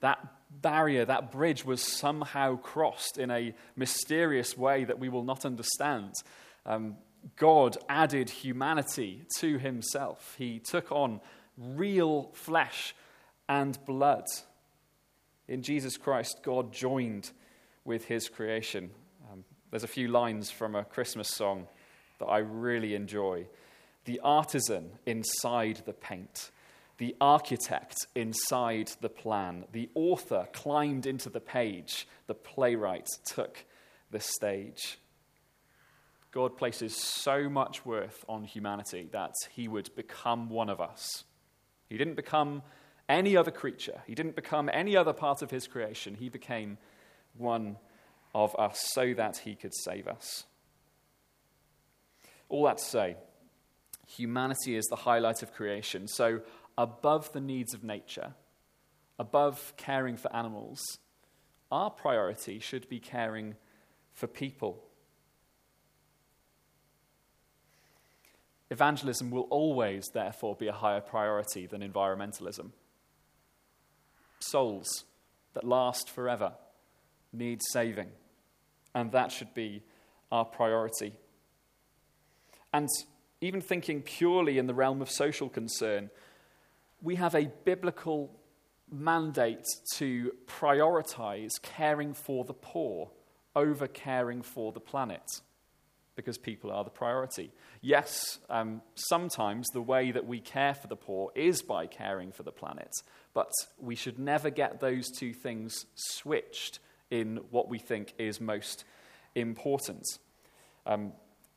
that 0.00 0.18
barrier, 0.50 1.04
that 1.04 1.32
bridge 1.32 1.64
was 1.64 1.82
somehow 1.82 2.56
crossed 2.56 3.18
in 3.18 3.30
a 3.30 3.54
mysterious 3.76 4.56
way 4.56 4.84
that 4.84 4.98
we 4.98 5.08
will 5.08 5.24
not 5.24 5.44
understand. 5.44 6.14
Um, 6.64 6.96
God 7.36 7.76
added 7.88 8.30
humanity 8.30 9.26
to 9.38 9.58
himself. 9.58 10.34
He 10.38 10.60
took 10.60 10.92
on 10.92 11.20
real 11.56 12.30
flesh 12.32 12.94
and 13.48 13.78
blood. 13.86 14.24
In 15.48 15.62
Jesus 15.62 15.96
Christ, 15.96 16.40
God 16.42 16.72
joined 16.72 17.30
with 17.84 18.06
his 18.06 18.28
creation. 18.28 18.90
There's 19.74 19.82
a 19.82 19.88
few 19.88 20.06
lines 20.06 20.52
from 20.52 20.76
a 20.76 20.84
Christmas 20.84 21.28
song 21.28 21.66
that 22.20 22.26
I 22.26 22.38
really 22.38 22.94
enjoy. 22.94 23.48
The 24.04 24.20
artisan 24.22 25.00
inside 25.04 25.82
the 25.84 25.92
paint, 25.92 26.52
the 26.98 27.16
architect 27.20 27.96
inside 28.14 28.92
the 29.00 29.08
plan, 29.08 29.64
the 29.72 29.90
author 29.96 30.46
climbed 30.52 31.06
into 31.06 31.28
the 31.28 31.40
page, 31.40 32.06
the 32.28 32.36
playwright 32.36 33.08
took 33.24 33.64
the 34.12 34.20
stage. 34.20 35.00
God 36.30 36.56
places 36.56 36.94
so 36.94 37.48
much 37.48 37.84
worth 37.84 38.24
on 38.28 38.44
humanity 38.44 39.08
that 39.10 39.34
he 39.50 39.66
would 39.66 39.92
become 39.96 40.50
one 40.50 40.68
of 40.68 40.80
us. 40.80 41.24
He 41.88 41.98
didn't 41.98 42.14
become 42.14 42.62
any 43.08 43.36
other 43.36 43.50
creature, 43.50 44.02
he 44.06 44.14
didn't 44.14 44.36
become 44.36 44.70
any 44.72 44.96
other 44.96 45.12
part 45.12 45.42
of 45.42 45.50
his 45.50 45.66
creation. 45.66 46.14
He 46.14 46.28
became 46.28 46.78
one 47.36 47.76
of 48.34 48.54
us 48.56 48.78
so 48.92 49.14
that 49.14 49.38
he 49.38 49.54
could 49.54 49.74
save 49.74 50.08
us. 50.08 50.44
All 52.48 52.64
that 52.64 52.78
to 52.78 52.84
say, 52.84 53.16
humanity 54.06 54.76
is 54.76 54.84
the 54.86 54.96
highlight 54.96 55.42
of 55.42 55.54
creation. 55.54 56.08
So, 56.08 56.40
above 56.76 57.32
the 57.32 57.40
needs 57.40 57.74
of 57.74 57.84
nature, 57.84 58.34
above 59.18 59.74
caring 59.76 60.16
for 60.16 60.34
animals, 60.34 60.80
our 61.70 61.90
priority 61.90 62.58
should 62.58 62.88
be 62.88 63.00
caring 63.00 63.54
for 64.12 64.26
people 64.26 64.84
Evangelism 68.74 69.30
will 69.30 69.46
always, 69.50 70.04
therefore, 70.12 70.56
be 70.56 70.66
a 70.66 70.72
higher 70.72 71.00
priority 71.00 71.66
than 71.66 71.80
environmentalism. 71.80 72.70
Souls 74.40 75.04
that 75.52 75.62
last 75.62 76.10
forever 76.10 76.54
need 77.32 77.60
saving, 77.70 78.08
and 78.94 79.12
that 79.12 79.32
should 79.32 79.52
be 79.54 79.82
our 80.30 80.44
priority. 80.44 81.14
And 82.72 82.88
even 83.40 83.60
thinking 83.60 84.02
purely 84.02 84.58
in 84.58 84.66
the 84.66 84.74
realm 84.74 85.02
of 85.02 85.10
social 85.10 85.48
concern, 85.48 86.10
we 87.02 87.16
have 87.16 87.34
a 87.34 87.50
biblical 87.64 88.30
mandate 88.90 89.64
to 89.94 90.32
prioritize 90.46 91.60
caring 91.62 92.14
for 92.14 92.44
the 92.44 92.54
poor 92.54 93.10
over 93.56 93.86
caring 93.86 94.42
for 94.42 94.72
the 94.72 94.80
planet 94.80 95.40
because 96.16 96.38
people 96.38 96.70
are 96.70 96.84
the 96.84 96.90
priority. 96.90 97.52
Yes, 97.80 98.38
um, 98.48 98.82
sometimes 98.94 99.66
the 99.72 99.82
way 99.82 100.12
that 100.12 100.26
we 100.26 100.40
care 100.40 100.74
for 100.74 100.86
the 100.86 100.96
poor 100.96 101.30
is 101.34 101.60
by 101.60 101.86
caring 101.86 102.30
for 102.30 102.44
the 102.44 102.52
planet, 102.52 102.90
but 103.32 103.50
we 103.78 103.96
should 103.96 104.18
never 104.18 104.50
get 104.50 104.80
those 104.80 105.10
two 105.10 105.32
things 105.32 105.86
switched 105.94 106.78
in 107.10 107.40
what 107.50 107.68
we 107.68 107.78
think 107.78 108.14
is 108.18 108.40
most 108.40 108.84
important. 109.34 110.04
Um, 110.86 111.12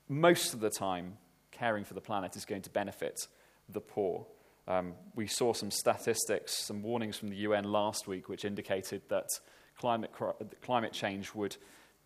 most 0.10 0.54
of 0.54 0.60
the 0.60 0.70
time, 0.70 1.18
caring 1.52 1.84
for 1.84 1.94
the 1.94 2.02
planet 2.02 2.36
is 2.36 2.46
going 2.46 2.62
to 2.64 2.70
benefit 2.70 3.28
the 3.70 3.82
poor. 3.82 4.26
Um, 4.68 4.94
we 5.16 5.28
saw 5.28 5.54
some 5.54 5.72
statistics, 5.72 6.66
some 6.66 6.84
warnings 6.84 7.18
from 7.18 7.30
the 7.30 7.38
UN 7.38 7.66
last 7.66 8.08
week, 8.08 8.30
which 8.30 8.46
indicated 8.46 9.02
that 9.10 9.28
climate, 9.78 10.12
climate 10.62 10.94
change 10.94 11.34
would 11.34 11.56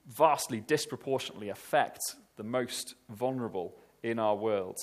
vastly 0.07 0.59
disproportionately 0.59 1.49
affect 1.49 1.99
the 2.37 2.43
most 2.43 2.95
vulnerable 3.09 3.75
in 4.03 4.19
our 4.19 4.35
world. 4.35 4.77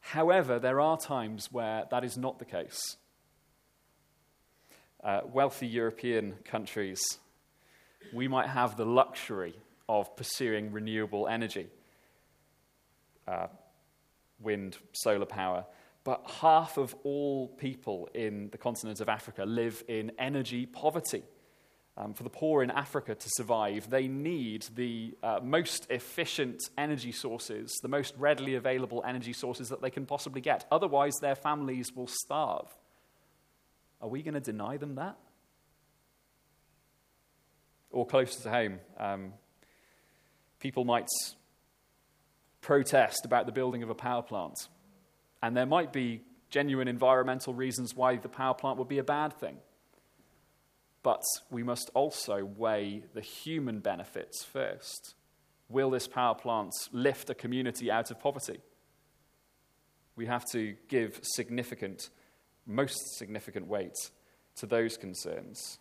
However, 0.00 0.58
there 0.58 0.80
are 0.80 0.98
times 0.98 1.48
where 1.50 1.84
that 1.90 2.04
is 2.04 2.16
not 2.16 2.38
the 2.38 2.44
case. 2.44 2.96
Uh, 5.02 5.20
wealthy 5.32 5.66
European 5.66 6.34
countries, 6.44 7.00
we 8.12 8.28
might 8.28 8.48
have 8.48 8.76
the 8.76 8.84
luxury 8.84 9.54
of 9.88 10.16
pursuing 10.16 10.72
renewable 10.72 11.28
energy, 11.28 11.68
uh, 13.26 13.48
wind, 14.40 14.76
solar 14.92 15.26
power, 15.26 15.64
but 16.04 16.22
half 16.40 16.76
of 16.76 16.94
all 17.02 17.48
people 17.48 18.08
in 18.14 18.50
the 18.50 18.58
continent 18.58 19.00
of 19.00 19.08
Africa 19.08 19.44
live 19.44 19.82
in 19.88 20.12
energy 20.18 20.66
poverty. 20.66 21.22
Um, 21.96 22.12
for 22.12 22.24
the 22.24 22.30
poor 22.30 22.64
in 22.64 22.72
Africa 22.72 23.14
to 23.14 23.28
survive, 23.36 23.88
they 23.88 24.08
need 24.08 24.66
the 24.74 25.16
uh, 25.22 25.38
most 25.40 25.86
efficient 25.90 26.60
energy 26.76 27.12
sources, 27.12 27.72
the 27.82 27.88
most 27.88 28.14
readily 28.18 28.56
available 28.56 29.02
energy 29.06 29.32
sources 29.32 29.68
that 29.68 29.80
they 29.80 29.90
can 29.90 30.04
possibly 30.04 30.40
get. 30.40 30.66
Otherwise, 30.72 31.14
their 31.20 31.36
families 31.36 31.92
will 31.94 32.08
starve. 32.08 32.66
Are 34.00 34.08
we 34.08 34.22
going 34.22 34.34
to 34.34 34.40
deny 34.40 34.76
them 34.76 34.96
that? 34.96 35.16
Or 37.94 38.04
closer 38.04 38.42
to 38.42 38.50
home, 38.50 38.80
um, 38.98 39.32
people 40.58 40.84
might 40.84 41.06
protest 42.60 43.24
about 43.24 43.46
the 43.46 43.52
building 43.52 43.84
of 43.84 43.88
a 43.88 43.94
power 43.94 44.20
plant, 44.20 44.58
and 45.40 45.56
there 45.56 45.64
might 45.64 45.92
be 45.92 46.22
genuine 46.50 46.88
environmental 46.88 47.54
reasons 47.54 47.94
why 47.94 48.16
the 48.16 48.28
power 48.28 48.52
plant 48.52 48.78
would 48.78 48.88
be 48.88 48.98
a 48.98 49.04
bad 49.04 49.32
thing. 49.38 49.58
But 51.04 51.22
we 51.50 51.62
must 51.62 51.88
also 51.94 52.44
weigh 52.44 53.04
the 53.14 53.20
human 53.20 53.78
benefits 53.78 54.42
first. 54.42 55.14
Will 55.68 55.90
this 55.90 56.08
power 56.08 56.34
plant 56.34 56.72
lift 56.90 57.30
a 57.30 57.34
community 57.34 57.92
out 57.92 58.10
of 58.10 58.18
poverty? 58.18 58.58
We 60.16 60.26
have 60.26 60.44
to 60.50 60.74
give 60.88 61.20
significant, 61.22 62.10
most 62.66 62.96
significant 63.18 63.68
weight 63.68 63.94
to 64.56 64.66
those 64.66 64.96
concerns. 64.96 65.78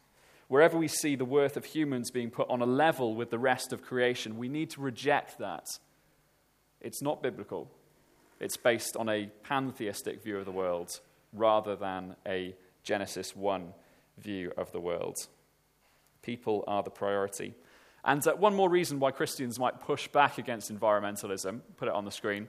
Wherever 0.53 0.77
we 0.77 0.87
see 0.87 1.15
the 1.15 1.25
worth 1.25 1.57
of 1.57 1.65
humans 1.65 2.11
being 2.11 2.29
put 2.29 2.47
on 2.47 2.61
a 2.61 2.65
level 2.67 3.15
with 3.15 3.31
the 3.31 3.39
rest 3.39 3.73
of 3.73 3.81
creation, 3.81 4.37
we 4.37 4.47
need 4.47 4.69
to 4.69 4.81
reject 4.81 5.39
that. 5.39 5.65
It's 6.79 7.01
not 7.01 7.23
biblical. 7.23 7.71
It's 8.39 8.55
based 8.55 8.95
on 8.95 9.09
a 9.09 9.31
pantheistic 9.41 10.21
view 10.21 10.37
of 10.37 10.45
the 10.45 10.51
world 10.51 10.91
rather 11.33 11.75
than 11.75 12.15
a 12.27 12.53
Genesis 12.83 13.35
1 13.35 13.73
view 14.19 14.51
of 14.55 14.71
the 14.71 14.79
world. 14.79 15.17
People 16.21 16.63
are 16.67 16.83
the 16.83 16.91
priority. 16.91 17.55
And 18.05 18.21
uh, 18.27 18.35
one 18.35 18.53
more 18.53 18.69
reason 18.69 18.99
why 18.99 19.09
Christians 19.09 19.57
might 19.57 19.81
push 19.81 20.07
back 20.07 20.37
against 20.37 20.71
environmentalism, 20.71 21.61
put 21.77 21.87
it 21.87 21.95
on 21.95 22.05
the 22.05 22.11
screen. 22.11 22.47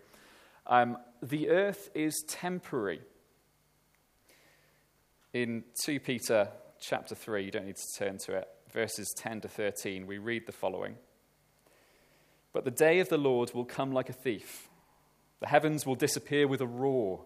Um, 0.66 0.98
the 1.22 1.48
earth 1.48 1.88
is 1.94 2.22
temporary. 2.28 3.00
In 5.32 5.64
2 5.86 6.00
Peter 6.00 6.50
chapter 6.88 7.14
3, 7.14 7.44
you 7.44 7.50
don't 7.50 7.66
need 7.66 7.76
to 7.76 7.98
turn 7.98 8.18
to 8.18 8.36
it, 8.36 8.48
verses 8.72 9.12
10 9.16 9.42
to 9.42 9.48
13, 9.48 10.06
we 10.06 10.18
read 10.18 10.46
the 10.46 10.52
following 10.52 10.96
But 12.52 12.64
the 12.64 12.70
day 12.70 13.00
of 13.00 13.08
the 13.08 13.18
Lord 13.18 13.52
will 13.54 13.64
come 13.64 13.92
like 13.92 14.08
a 14.08 14.14
thief. 14.14 14.68
The 15.40 15.48
heavens 15.48 15.84
will 15.84 15.94
disappear 15.94 16.46
with 16.46 16.60
a 16.60 16.66
roar 16.66 17.24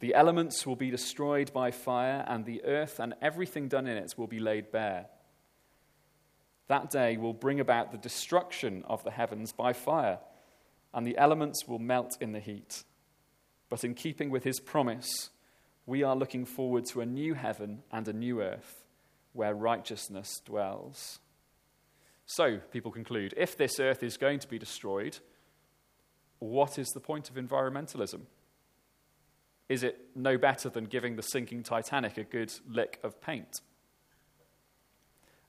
the 0.00 0.14
elements 0.14 0.66
will 0.66 0.76
be 0.76 0.90
destroyed 0.90 1.50
by 1.54 1.70
fire, 1.70 2.26
and 2.28 2.44
the 2.44 2.62
earth 2.64 3.00
and 3.00 3.14
everything 3.22 3.68
done 3.68 3.86
in 3.86 3.96
it 3.96 4.12
will 4.18 4.26
be 4.26 4.38
laid 4.38 4.70
bare. 4.70 5.06
That 6.68 6.90
day 6.90 7.16
will 7.16 7.32
bring 7.32 7.58
about 7.58 7.90
the 7.90 7.96
destruction 7.96 8.84
of 8.86 9.02
the 9.02 9.10
heavens 9.10 9.52
by 9.52 9.72
fire, 9.72 10.18
and 10.92 11.06
the 11.06 11.16
elements 11.16 11.66
will 11.66 11.78
melt 11.78 12.18
in 12.20 12.32
the 12.32 12.40
heat. 12.40 12.84
But 13.70 13.82
in 13.82 13.94
keeping 13.94 14.28
with 14.28 14.44
his 14.44 14.60
promise, 14.60 15.30
we 15.86 16.02
are 16.02 16.14
looking 16.14 16.44
forward 16.44 16.84
to 16.86 17.00
a 17.00 17.06
new 17.06 17.32
heaven 17.32 17.82
and 17.90 18.06
a 18.06 18.12
new 18.12 18.42
earth 18.42 18.83
where 19.34 19.54
righteousness 19.54 20.40
dwells. 20.44 21.18
So, 22.26 22.58
people 22.72 22.90
conclude 22.90 23.34
if 23.36 23.56
this 23.56 23.78
earth 23.78 24.02
is 24.02 24.16
going 24.16 24.38
to 24.38 24.48
be 24.48 24.58
destroyed, 24.58 25.18
what 26.38 26.78
is 26.78 26.88
the 26.88 27.00
point 27.00 27.28
of 27.28 27.36
environmentalism? 27.36 28.22
Is 29.68 29.82
it 29.82 29.98
no 30.14 30.38
better 30.38 30.68
than 30.68 30.84
giving 30.84 31.16
the 31.16 31.22
sinking 31.22 31.62
Titanic 31.62 32.16
a 32.16 32.24
good 32.24 32.52
lick 32.68 32.98
of 33.02 33.20
paint? 33.20 33.60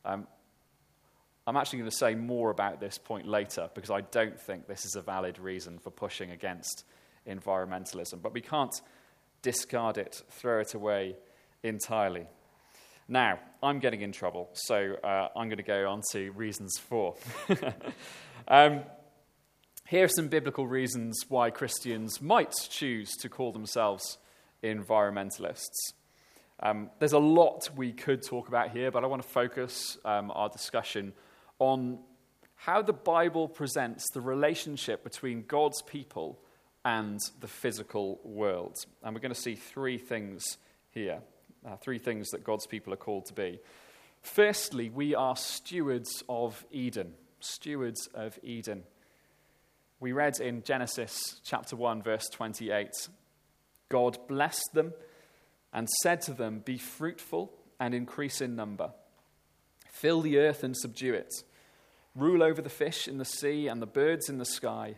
Um, 0.03 0.27
I'm 1.47 1.57
actually 1.57 1.79
going 1.79 1.91
to 1.91 1.97
say 1.97 2.15
more 2.15 2.49
about 2.49 2.79
this 2.79 2.97
point 2.97 3.27
later 3.27 3.69
because 3.73 3.91
I 3.91 4.01
don't 4.01 4.39
think 4.39 4.67
this 4.67 4.85
is 4.85 4.95
a 4.95 5.01
valid 5.01 5.37
reason 5.37 5.79
for 5.79 5.91
pushing 5.91 6.31
against 6.31 6.85
environmentalism. 7.27 8.21
But 8.21 8.33
we 8.33 8.41
can't 8.41 8.73
discard 9.41 9.97
it, 9.97 10.23
throw 10.31 10.59
it 10.59 10.73
away 10.73 11.15
entirely. 11.61 12.25
Now, 13.07 13.39
I'm 13.61 13.77
getting 13.79 14.01
in 14.01 14.11
trouble, 14.11 14.49
so 14.53 14.95
uh, 15.03 15.29
I'm 15.35 15.47
going 15.47 15.57
to 15.57 15.63
go 15.63 15.87
on 15.87 16.01
to 16.11 16.31
reasons 16.31 16.79
for. 16.79 17.15
um, 18.47 18.81
here 19.87 20.05
are 20.05 20.09
some 20.09 20.27
biblical 20.27 20.65
reasons 20.65 21.23
why 21.29 21.51
Christians 21.51 22.19
might 22.19 22.55
choose 22.69 23.11
to 23.17 23.29
call 23.29 23.51
themselves 23.51 24.17
environmentalists. 24.63 25.93
Um, 26.59 26.89
there's 26.97 27.13
a 27.13 27.19
lot 27.19 27.69
we 27.75 27.91
could 27.91 28.23
talk 28.23 28.47
about 28.47 28.71
here, 28.71 28.89
but 28.89 29.03
I 29.03 29.07
want 29.07 29.21
to 29.21 29.29
focus 29.29 29.99
um, 30.03 30.31
our 30.33 30.49
discussion 30.49 31.13
on 31.59 31.99
how 32.55 32.81
the 32.81 32.93
Bible 32.93 33.47
presents 33.47 34.09
the 34.15 34.21
relationship 34.21 35.03
between 35.03 35.43
God's 35.47 35.83
people 35.83 36.39
and 36.83 37.19
the 37.39 37.47
physical 37.47 38.19
world. 38.23 38.77
And 39.03 39.13
we're 39.13 39.21
going 39.21 39.33
to 39.33 39.39
see 39.39 39.53
three 39.53 39.99
things 39.99 40.57
here 40.89 41.19
uh, 41.65 41.75
three 41.77 41.99
things 41.99 42.29
that 42.29 42.43
God's 42.43 42.65
people 42.65 42.93
are 42.93 42.97
called 42.97 43.25
to 43.25 43.33
be. 43.33 43.59
Firstly, 44.21 44.89
we 44.89 45.15
are 45.15 45.35
stewards 45.35 46.23
of 46.29 46.65
Eden. 46.71 47.13
Stewards 47.39 48.07
of 48.13 48.37
Eden. 48.43 48.83
We 49.99 50.11
read 50.11 50.39
in 50.39 50.63
Genesis 50.63 51.39
chapter 51.43 51.75
1, 51.75 52.03
verse 52.03 52.27
28 52.31 52.89
God 53.89 54.17
blessed 54.27 54.69
them 54.73 54.93
and 55.71 55.87
said 56.01 56.21
to 56.21 56.33
them, 56.33 56.59
Be 56.65 56.77
fruitful 56.77 57.51
and 57.79 57.93
increase 57.93 58.41
in 58.41 58.55
number 58.55 58.91
Fill 59.95 60.19
the 60.19 60.39
earth 60.39 60.61
and 60.65 60.75
subdue 60.75 61.13
it. 61.13 61.33
Rule 62.15 62.43
over 62.43 62.61
the 62.61 62.69
fish 62.69 63.07
in 63.07 63.17
the 63.17 63.23
sea 63.23 63.67
and 63.67 63.81
the 63.81 63.87
birds 63.87 64.27
in 64.27 64.39
the 64.39 64.45
sky, 64.45 64.95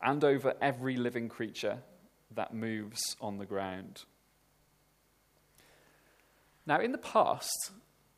and 0.00 0.22
over 0.22 0.54
every 0.62 0.96
living 0.96 1.28
creature 1.28 1.78
that 2.32 2.54
moves 2.54 3.16
on 3.20 3.38
the 3.38 3.44
ground. 3.44 4.04
Now, 6.66 6.80
in 6.80 6.90
the 6.92 6.98
past, 6.98 7.70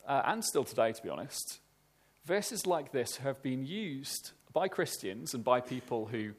uh, 0.06 0.22
and 0.24 0.42
still 0.42 0.64
today, 0.64 0.92
to 0.92 1.02
be 1.02 1.10
honest, 1.10 1.60
verses 2.24 2.66
like 2.66 2.92
this 2.92 3.18
have 3.18 3.42
been 3.42 3.66
used 3.66 4.32
by 4.54 4.68
Christians 4.68 5.34
and 5.34 5.44
by 5.44 5.60
people 5.60 6.06
who 6.06 6.32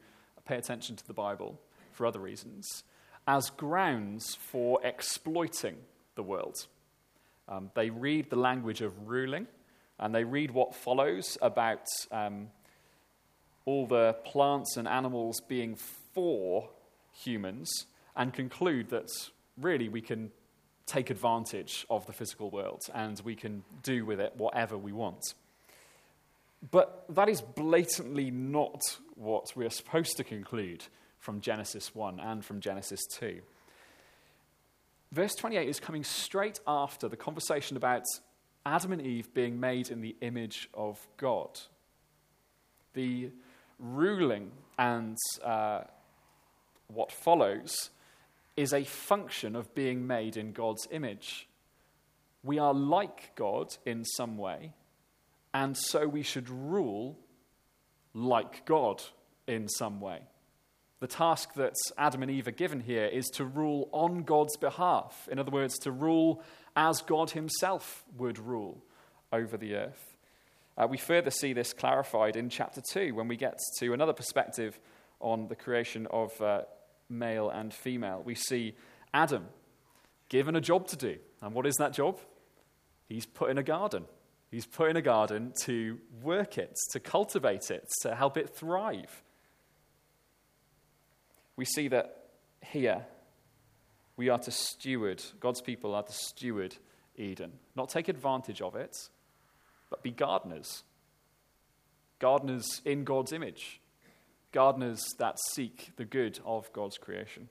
pay 0.44 0.56
attention 0.56 0.96
to 0.96 1.06
the 1.06 1.12
Bible 1.12 1.60
for 1.92 2.06
other 2.06 2.18
reasons 2.18 2.82
as 3.28 3.50
grounds 3.50 4.34
for 4.34 4.80
exploiting 4.82 5.76
the 6.16 6.22
world. 6.22 6.66
Um, 7.48 7.70
they 7.74 7.90
read 7.90 8.28
the 8.28 8.36
language 8.36 8.80
of 8.80 9.08
ruling 9.08 9.46
and 9.98 10.12
they 10.12 10.24
read 10.24 10.50
what 10.50 10.74
follows 10.74 11.38
about 11.40 11.84
um, 12.10 12.48
all 13.66 13.86
the 13.86 14.16
plants 14.24 14.76
and 14.76 14.88
animals 14.88 15.40
being 15.46 15.76
for 16.12 16.70
humans 17.12 17.86
and 18.16 18.32
conclude 18.32 18.90
that 18.90 19.08
really 19.56 19.88
we 19.88 20.00
can 20.00 20.32
take 20.90 21.10
advantage 21.10 21.86
of 21.88 22.06
the 22.06 22.12
physical 22.12 22.50
world 22.50 22.82
and 22.94 23.20
we 23.24 23.36
can 23.36 23.62
do 23.82 24.04
with 24.04 24.20
it 24.20 24.34
whatever 24.36 24.76
we 24.76 24.92
want. 24.92 25.34
But 26.70 27.04
that 27.10 27.28
is 27.28 27.40
blatantly 27.40 28.30
not 28.30 28.82
what 29.14 29.52
we 29.56 29.64
are 29.64 29.70
supposed 29.70 30.16
to 30.16 30.24
conclude 30.24 30.84
from 31.18 31.40
Genesis 31.40 31.94
1 31.94 32.20
and 32.20 32.44
from 32.44 32.60
Genesis 32.60 33.00
2. 33.12 33.40
Verse 35.12 35.34
28 35.34 35.68
is 35.68 35.80
coming 35.80 36.04
straight 36.04 36.60
after 36.66 37.08
the 37.08 37.16
conversation 37.16 37.76
about 37.76 38.04
Adam 38.66 38.92
and 38.92 39.02
Eve 39.02 39.32
being 39.32 39.58
made 39.58 39.90
in 39.90 40.00
the 40.00 40.16
image 40.20 40.68
of 40.74 40.98
God. 41.16 41.58
The 42.94 43.30
ruling 43.78 44.50
and 44.78 45.16
uh, 45.42 45.82
what 46.88 47.10
follows 47.10 47.90
is 48.60 48.74
a 48.74 48.84
function 48.84 49.56
of 49.56 49.74
being 49.74 50.06
made 50.06 50.36
in 50.36 50.52
God's 50.52 50.86
image. 50.90 51.48
We 52.42 52.58
are 52.58 52.74
like 52.74 53.34
God 53.34 53.74
in 53.86 54.04
some 54.04 54.36
way, 54.36 54.74
and 55.54 55.76
so 55.76 56.06
we 56.06 56.22
should 56.22 56.50
rule 56.50 57.18
like 58.12 58.66
God 58.66 59.02
in 59.46 59.66
some 59.68 60.00
way. 60.00 60.20
The 61.00 61.06
task 61.06 61.54
that 61.54 61.74
Adam 61.96 62.22
and 62.22 62.30
Eve 62.30 62.48
are 62.48 62.52
given 62.52 62.80
here 62.80 63.06
is 63.06 63.28
to 63.30 63.46
rule 63.46 63.88
on 63.92 64.24
God's 64.24 64.58
behalf. 64.58 65.26
In 65.32 65.38
other 65.38 65.50
words, 65.50 65.78
to 65.78 65.90
rule 65.90 66.42
as 66.76 67.00
God 67.00 67.30
himself 67.30 68.04
would 68.18 68.38
rule 68.38 68.84
over 69.32 69.56
the 69.56 69.74
earth. 69.76 70.16
Uh, 70.76 70.86
we 70.86 70.98
further 70.98 71.30
see 71.30 71.54
this 71.54 71.72
clarified 71.72 72.36
in 72.36 72.50
chapter 72.50 72.82
2 72.82 73.14
when 73.14 73.26
we 73.26 73.36
get 73.36 73.58
to 73.78 73.94
another 73.94 74.12
perspective 74.12 74.78
on 75.20 75.48
the 75.48 75.56
creation 75.56 76.06
of 76.10 76.38
uh, 76.42 76.62
male 77.10 77.50
and 77.50 77.74
female. 77.74 78.22
We 78.24 78.34
see 78.34 78.74
Adam 79.12 79.46
given 80.28 80.56
a 80.56 80.60
job 80.60 80.86
to 80.88 80.96
do. 80.96 81.16
And 81.42 81.54
what 81.54 81.66
is 81.66 81.74
that 81.76 81.92
job? 81.92 82.18
He's 83.08 83.26
put 83.26 83.50
in 83.50 83.58
a 83.58 83.62
garden. 83.62 84.04
He's 84.50 84.66
put 84.66 84.90
in 84.90 84.96
a 84.96 85.02
garden 85.02 85.52
to 85.62 85.98
work 86.22 86.58
it, 86.58 86.76
to 86.92 87.00
cultivate 87.00 87.70
it, 87.70 87.86
to 88.02 88.14
help 88.14 88.36
it 88.36 88.54
thrive. 88.54 89.22
We 91.56 91.64
see 91.64 91.88
that 91.88 92.24
here 92.62 93.04
we 94.16 94.28
are 94.28 94.38
to 94.38 94.50
steward, 94.50 95.22
God's 95.40 95.60
people 95.60 95.94
are 95.94 96.02
to 96.02 96.12
steward 96.12 96.76
Eden. 97.16 97.52
Not 97.74 97.88
take 97.88 98.08
advantage 98.08 98.60
of 98.60 98.76
it, 98.76 98.94
but 99.88 100.02
be 100.02 100.10
gardeners. 100.10 100.82
Gardeners 102.18 102.82
in 102.84 103.04
God's 103.04 103.32
image. 103.32 103.79
Gardeners 104.52 105.04
that 105.18 105.38
seek 105.50 105.92
the 105.96 106.04
good 106.04 106.40
of 106.44 106.72
God's 106.72 106.98
creation. 106.98 107.48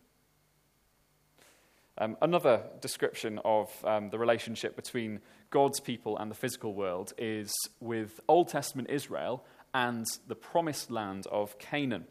Um, 1.97 2.15
another 2.21 2.63
description 2.81 3.39
of 3.43 3.69
um, 3.83 4.09
the 4.09 4.17
relationship 4.17 4.75
between 4.75 5.19
God's 5.49 5.79
people 5.79 6.17
and 6.17 6.31
the 6.31 6.35
physical 6.35 6.73
world 6.73 7.13
is 7.17 7.53
with 7.81 8.19
Old 8.27 8.47
Testament 8.47 8.89
Israel 8.89 9.43
and 9.73 10.05
the 10.27 10.35
promised 10.35 10.89
land 10.91 11.27
of 11.27 11.57
Canaan. 11.59 12.05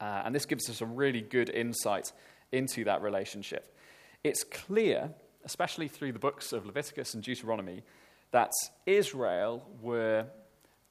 Uh, 0.00 0.22
and 0.24 0.34
this 0.34 0.46
gives 0.46 0.70
us 0.70 0.80
a 0.80 0.86
really 0.86 1.20
good 1.20 1.50
insight 1.50 2.12
into 2.50 2.84
that 2.84 3.02
relationship. 3.02 3.76
It's 4.22 4.42
clear, 4.44 5.10
especially 5.44 5.88
through 5.88 6.12
the 6.12 6.18
books 6.18 6.52
of 6.52 6.64
Leviticus 6.64 7.14
and 7.14 7.22
Deuteronomy, 7.22 7.82
that 8.30 8.52
Israel 8.86 9.68
were 9.82 10.26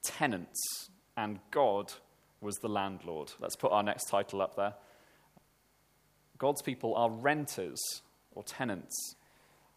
tenants 0.03 0.89
and 1.17 1.39
God 1.51 1.91
was 2.43 2.57
the 2.57 2.67
landlord. 2.67 3.31
Let's 3.39 3.55
put 3.55 3.71
our 3.71 3.81
next 3.81 4.05
title 4.05 4.41
up 4.41 4.55
there. 4.55 4.73
God's 6.37 6.61
people 6.61 6.95
are 6.95 7.09
renters 7.09 7.79
or 8.33 8.43
tenants 8.43 9.15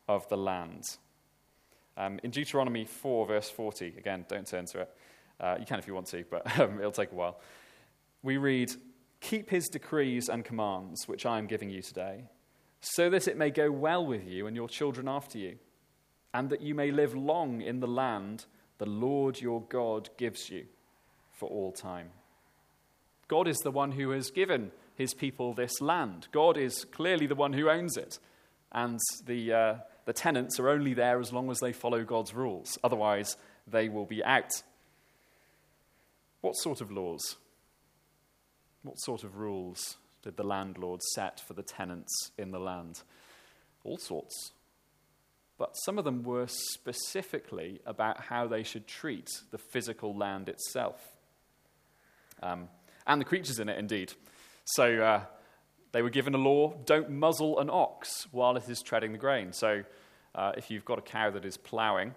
of 0.09 0.29
the 0.29 0.37
land. 0.37 0.83
Um, 1.97 2.21
in 2.23 2.31
Deuteronomy 2.31 2.85
4, 2.85 3.27
verse 3.27 3.49
40, 3.49 3.95
again, 3.97 4.27
don't 4.29 4.47
turn 4.47 4.67
to 4.67 4.81
it. 4.81 4.91
Uh, 5.39 5.57
you 5.59 5.67
can 5.67 5.79
if 5.79 5.87
you 5.87 5.95
want 5.95 6.09
to, 6.09 6.25
but 6.31 6.59
um, 6.61 6.79
it'll 6.79 6.93
take 6.93 7.13
a 7.13 7.15
while. 7.15 7.41
We 8.23 8.37
read, 8.37 8.73
Keep 9.21 9.51
his 9.51 9.69
decrees 9.69 10.29
and 10.29 10.45
commands, 10.45 11.09
which 11.09 11.25
I 11.25 11.39
am 11.39 11.47
giving 11.47 11.71
you 11.71 11.83
today, 11.83 12.25
so 12.81 13.09
that 13.11 13.29
it 13.29 13.37
may 13.37 13.51
go 13.51 13.71
well 13.71 14.05
with 14.05 14.27
you 14.27 14.47
and 14.47 14.55
your 14.55 14.69
children 14.69 15.09
after 15.09 15.39
you, 15.39 15.57
and 16.35 16.51
that 16.51 16.61
you 16.61 16.75
may 16.75 16.91
live 16.91 17.15
long 17.15 17.63
in 17.63 17.81
the 17.81 17.87
land 17.87 18.45
the 18.79 18.87
Lord 18.87 19.41
your 19.41 19.63
God 19.63 20.11
gives 20.19 20.51
you 20.51 20.67
for 21.33 21.49
all 21.49 21.73
time. 21.73 22.11
God 23.29 23.49
is 23.49 23.59
the 23.59 23.71
one 23.71 23.93
who 23.93 24.11
has 24.11 24.31
given 24.31 24.71
his 24.95 25.15
people 25.15 25.53
this 25.53 25.81
land. 25.81 26.29
God 26.33 26.57
is 26.57 26.85
clearly 26.85 27.27
the 27.27 27.35
one 27.35 27.53
who 27.53 27.69
owns 27.69 27.97
it. 27.97 28.19
And 28.73 29.01
the, 29.27 29.53
uh, 29.53 29.75
the 30.05 30.13
tenants 30.13 30.61
are 30.61 30.69
only 30.69 30.95
there 30.95 31.21
as 31.21 31.33
long 31.33 31.51
as 31.51 31.59
they 31.59 31.73
follow 31.73 32.05
God's 32.05 32.35
rules. 32.35 32.79
Otherwise, 32.85 33.37
they 33.67 33.89
will 33.89 34.07
be 34.07 34.23
out. 34.25 34.63
What 36.41 36.53
sort 36.53 36.81
of 36.81 36.91
laws? 36.91 37.37
What 38.83 39.01
sort 39.01 39.25
of 39.25 39.37
rules 39.37 39.97
did 40.23 40.37
the 40.37 40.45
landlord 40.45 41.03
set 41.15 41.41
for 41.41 41.55
the 41.55 41.63
tenants 41.63 42.31
in 42.39 42.53
the 42.53 42.61
land? 42.61 43.03
All 43.85 43.99
sorts. 43.99 44.53
but 45.59 45.73
some 45.85 45.99
of 45.99 46.05
them 46.05 46.23
were 46.23 46.47
specifically 46.49 47.81
about 47.87 48.21
how 48.21 48.47
they 48.47 48.63
should 48.63 48.87
treat 48.87 49.29
the 49.51 49.59
physical 49.59 50.15
land 50.15 50.49
itself. 50.49 51.01
Um, 52.43 52.69
and 53.07 53.21
the 53.21 53.25
creatures 53.25 53.59
in 53.59 53.69
it, 53.69 53.79
indeed. 53.79 54.13
So 54.65 54.85
uh, 54.85 55.21
they 55.93 56.03
were 56.03 56.11
given 56.11 56.35
a 56.35 56.39
law 56.39 56.75
don't 56.85 57.11
muzzle 57.11 57.59
an 57.59 57.71
ox 57.71 58.27
while 58.31 58.57
it 58.57 58.69
is 58.69 58.83
treading 58.83 59.13
the 59.13 59.19
grain. 59.19 59.53
So 59.53 59.83
uh, 60.35 60.53
if 60.57 60.71
you've 60.71 60.85
got 60.85 60.99
a 60.99 61.03
cow 61.03 61.31
that 61.31 61.45
is 61.45 61.57
ploughing, 61.57 62.15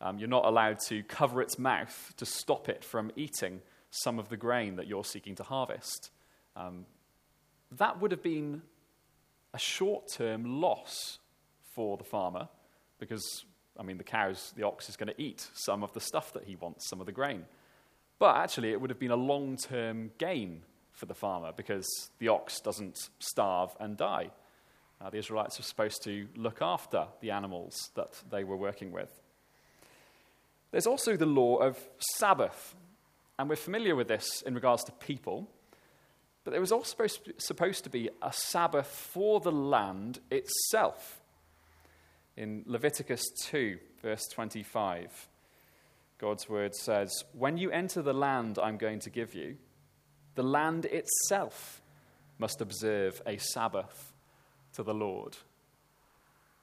um, 0.00 0.18
you're 0.18 0.28
not 0.28 0.44
allowed 0.44 0.78
to 0.88 1.02
cover 1.04 1.40
its 1.40 1.58
mouth 1.58 2.12
to 2.16 2.26
stop 2.26 2.68
it 2.68 2.84
from 2.84 3.10
eating 3.16 3.60
some 3.90 4.18
of 4.18 4.28
the 4.28 4.36
grain 4.36 4.76
that 4.76 4.86
you're 4.86 5.04
seeking 5.04 5.34
to 5.36 5.42
harvest. 5.42 6.10
Um, 6.56 6.86
that 7.78 8.00
would 8.00 8.10
have 8.10 8.22
been 8.22 8.62
a 9.52 9.58
short 9.58 10.08
term 10.08 10.60
loss 10.60 11.18
for 11.74 11.96
the 11.96 12.04
farmer 12.04 12.48
because, 12.98 13.44
I 13.78 13.82
mean, 13.82 13.98
the 13.98 14.04
cows, 14.04 14.52
the 14.56 14.64
ox 14.64 14.88
is 14.88 14.96
going 14.96 15.12
to 15.14 15.22
eat 15.22 15.48
some 15.54 15.82
of 15.82 15.92
the 15.92 16.00
stuff 16.00 16.32
that 16.32 16.44
he 16.44 16.56
wants, 16.56 16.88
some 16.88 17.00
of 17.00 17.06
the 17.06 17.12
grain. 17.12 17.44
But 18.24 18.36
actually, 18.36 18.72
it 18.72 18.80
would 18.80 18.88
have 18.88 18.98
been 18.98 19.10
a 19.10 19.16
long 19.16 19.58
term 19.58 20.10
gain 20.16 20.62
for 20.92 21.04
the 21.04 21.12
farmer 21.12 21.52
because 21.54 21.86
the 22.20 22.28
ox 22.28 22.58
doesn't 22.58 23.10
starve 23.18 23.76
and 23.78 23.98
die. 23.98 24.30
Uh, 24.98 25.10
the 25.10 25.18
Israelites 25.18 25.58
were 25.58 25.64
supposed 25.64 26.02
to 26.04 26.26
look 26.34 26.62
after 26.62 27.04
the 27.20 27.32
animals 27.32 27.90
that 27.96 28.22
they 28.30 28.42
were 28.42 28.56
working 28.56 28.92
with. 28.92 29.10
There's 30.70 30.86
also 30.86 31.18
the 31.18 31.26
law 31.26 31.56
of 31.56 31.78
Sabbath, 31.98 32.74
and 33.38 33.46
we're 33.46 33.56
familiar 33.56 33.94
with 33.94 34.08
this 34.08 34.40
in 34.40 34.54
regards 34.54 34.84
to 34.84 34.92
people, 34.92 35.46
but 36.44 36.52
there 36.52 36.62
was 36.62 36.72
also 36.72 37.06
supposed 37.36 37.84
to 37.84 37.90
be 37.90 38.08
a 38.22 38.32
Sabbath 38.32 38.86
for 38.86 39.38
the 39.40 39.52
land 39.52 40.20
itself. 40.30 41.20
In 42.38 42.64
Leviticus 42.64 43.22
2, 43.42 43.78
verse 44.00 44.26
25, 44.32 45.28
God's 46.24 46.48
word 46.48 46.74
says, 46.74 47.22
When 47.34 47.58
you 47.58 47.70
enter 47.70 48.00
the 48.00 48.14
land 48.14 48.58
I'm 48.58 48.78
going 48.78 49.00
to 49.00 49.10
give 49.10 49.34
you, 49.34 49.58
the 50.36 50.42
land 50.42 50.86
itself 50.86 51.82
must 52.38 52.62
observe 52.62 53.20
a 53.26 53.36
Sabbath 53.36 54.14
to 54.72 54.82
the 54.82 54.94
Lord. 54.94 55.36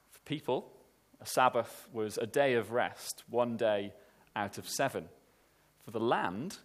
For 0.09 0.19
people, 0.25 0.73
a 1.21 1.27
Sabbath 1.27 1.87
was 1.93 2.17
a 2.17 2.25
day 2.25 2.55
of 2.55 2.71
rest, 2.71 3.23
one 3.29 3.55
day 3.55 3.93
out 4.35 4.57
of 4.57 4.67
seven. 4.67 5.05
For 5.85 5.91
the 5.91 5.99
land, 5.99 6.57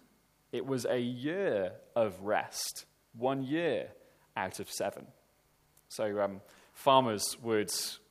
it 0.51 0.65
was 0.65 0.87
a 0.89 0.99
year 0.99 1.73
of 1.95 2.19
rest, 2.23 2.85
one 3.15 3.43
year 3.43 3.89
out 4.35 4.59
of 4.59 4.71
seven. 4.71 5.05
So 5.89 6.19
um, 6.19 6.41
farmers 6.73 7.37
would 7.43 7.69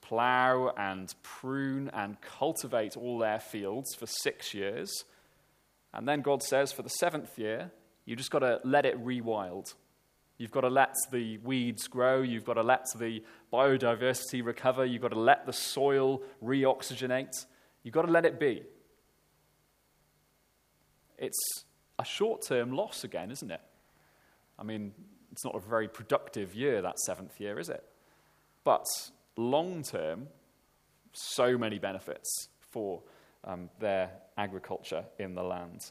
plough 0.08 0.72
and 0.76 1.14
prune 1.22 1.90
and 1.92 2.20
cultivate 2.20 2.96
all 2.96 3.18
their 3.18 3.40
fields 3.40 3.94
for 3.94 4.06
six 4.06 4.54
years. 4.54 5.04
And 5.92 6.06
then 6.06 6.20
God 6.20 6.42
says, 6.42 6.72
for 6.72 6.82
the 6.82 6.90
seventh 6.90 7.38
year, 7.38 7.70
you 8.04 8.16
just 8.16 8.30
got 8.30 8.40
to 8.40 8.60
let 8.64 8.86
it 8.86 9.02
rewild. 9.04 9.74
You've 10.38 10.50
got 10.50 10.60
to 10.60 10.68
let 10.68 10.94
the 11.10 11.38
weeds 11.38 11.88
grow. 11.88 12.20
You've 12.20 12.44
got 12.44 12.54
to 12.54 12.62
let 12.62 12.84
the 12.98 13.24
biodiversity 13.52 14.44
recover. 14.44 14.84
You've 14.84 15.02
got 15.02 15.12
to 15.12 15.18
let 15.18 15.46
the 15.46 15.52
soil 15.52 16.22
reoxygenate. 16.44 17.46
You've 17.82 17.94
got 17.94 18.02
to 18.02 18.12
let 18.12 18.26
it 18.26 18.38
be. 18.38 18.62
It's 21.18 21.64
a 21.98 22.04
short 22.04 22.42
term 22.46 22.72
loss 22.72 23.02
again, 23.04 23.30
isn't 23.30 23.50
it? 23.50 23.62
I 24.58 24.62
mean, 24.62 24.92
it's 25.32 25.44
not 25.44 25.54
a 25.54 25.60
very 25.60 25.88
productive 25.88 26.54
year, 26.54 26.82
that 26.82 26.98
seventh 26.98 27.40
year, 27.40 27.58
is 27.58 27.70
it? 27.70 27.82
But 28.64 28.84
long 29.36 29.82
term, 29.82 30.28
so 31.12 31.56
many 31.56 31.78
benefits 31.78 32.48
for 32.60 33.02
um, 33.44 33.70
their 33.78 34.10
agriculture 34.36 35.04
in 35.18 35.34
the 35.34 35.42
land. 35.42 35.90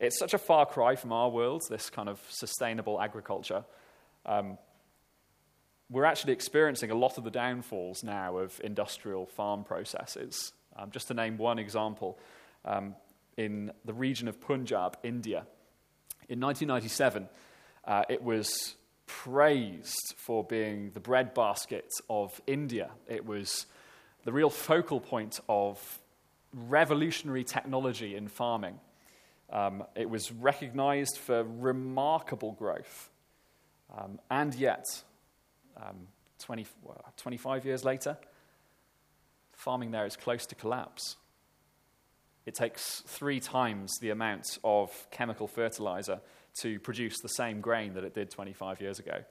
It's 0.00 0.18
such 0.18 0.34
a 0.34 0.38
far 0.38 0.66
cry 0.66 0.94
from 0.94 1.12
our 1.12 1.28
world, 1.28 1.62
this 1.68 1.90
kind 1.90 2.08
of 2.08 2.20
sustainable 2.28 3.00
agriculture. 3.00 3.64
Um, 4.26 4.58
we're 5.90 6.04
actually 6.04 6.34
experiencing 6.34 6.90
a 6.90 6.94
lot 6.94 7.18
of 7.18 7.24
the 7.24 7.30
downfalls 7.30 8.04
now 8.04 8.38
of 8.38 8.60
industrial 8.62 9.26
farm 9.26 9.64
processes. 9.64 10.52
Um, 10.76 10.90
just 10.90 11.08
to 11.08 11.14
name 11.14 11.38
one 11.38 11.58
example, 11.58 12.18
um, 12.64 12.94
in 13.36 13.72
the 13.84 13.94
region 13.94 14.28
of 14.28 14.40
Punjab, 14.40 14.98
India, 15.02 15.46
in 16.28 16.40
1997, 16.40 17.28
uh, 17.86 18.02
it 18.08 18.22
was 18.22 18.76
praised 19.08 20.14
for 20.16 20.44
being 20.44 20.90
the 20.94 21.00
breadbasket 21.00 21.90
of 22.08 22.40
India. 22.46 22.90
It 23.08 23.26
was 23.26 23.66
the 24.24 24.32
real 24.32 24.50
focal 24.50 25.00
point 25.00 25.40
of 25.48 26.00
revolutionary 26.52 27.42
technology 27.42 28.14
in 28.14 28.28
farming. 28.28 28.78
Um, 29.50 29.82
it 29.96 30.08
was 30.08 30.30
recognized 30.30 31.16
for 31.16 31.42
remarkable 31.42 32.52
growth. 32.52 33.10
Um, 33.96 34.20
and 34.30 34.54
yet, 34.54 34.84
um, 35.76 36.06
20, 36.40 36.66
25 37.16 37.64
years 37.64 37.84
later, 37.84 38.18
farming 39.52 39.90
there 39.90 40.06
is 40.06 40.16
close 40.16 40.46
to 40.46 40.54
collapse. 40.54 41.16
It 42.44 42.54
takes 42.54 43.02
three 43.06 43.40
times 43.40 43.98
the 44.00 44.10
amount 44.10 44.58
of 44.62 44.90
chemical 45.10 45.48
fertilizer 45.48 46.20
to 46.62 46.78
produce 46.80 47.20
the 47.20 47.28
same 47.28 47.60
grain 47.60 47.94
that 47.94 48.04
it 48.04 48.14
did 48.14 48.30
25 48.30 48.80
years 48.80 48.98
ago. 48.98 49.24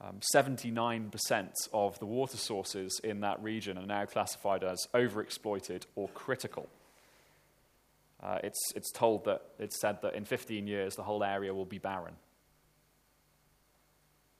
Um, 0.00 0.20
79% 0.34 1.68
of 1.72 1.98
the 1.98 2.06
water 2.06 2.36
sources 2.36 3.00
in 3.02 3.20
that 3.20 3.42
region 3.42 3.78
are 3.78 3.86
now 3.86 4.04
classified 4.04 4.64
as 4.64 4.86
overexploited 4.92 5.84
or 5.94 6.08
critical. 6.08 6.68
Uh, 8.22 8.38
it's, 8.42 8.72
it's 8.74 8.90
told 8.90 9.24
that, 9.24 9.42
it's 9.58 9.80
said 9.80 10.00
that 10.02 10.14
in 10.14 10.24
15 10.24 10.66
years 10.66 10.94
the 10.94 11.02
whole 11.02 11.22
area 11.22 11.54
will 11.54 11.64
be 11.64 11.78
barren. 11.78 12.14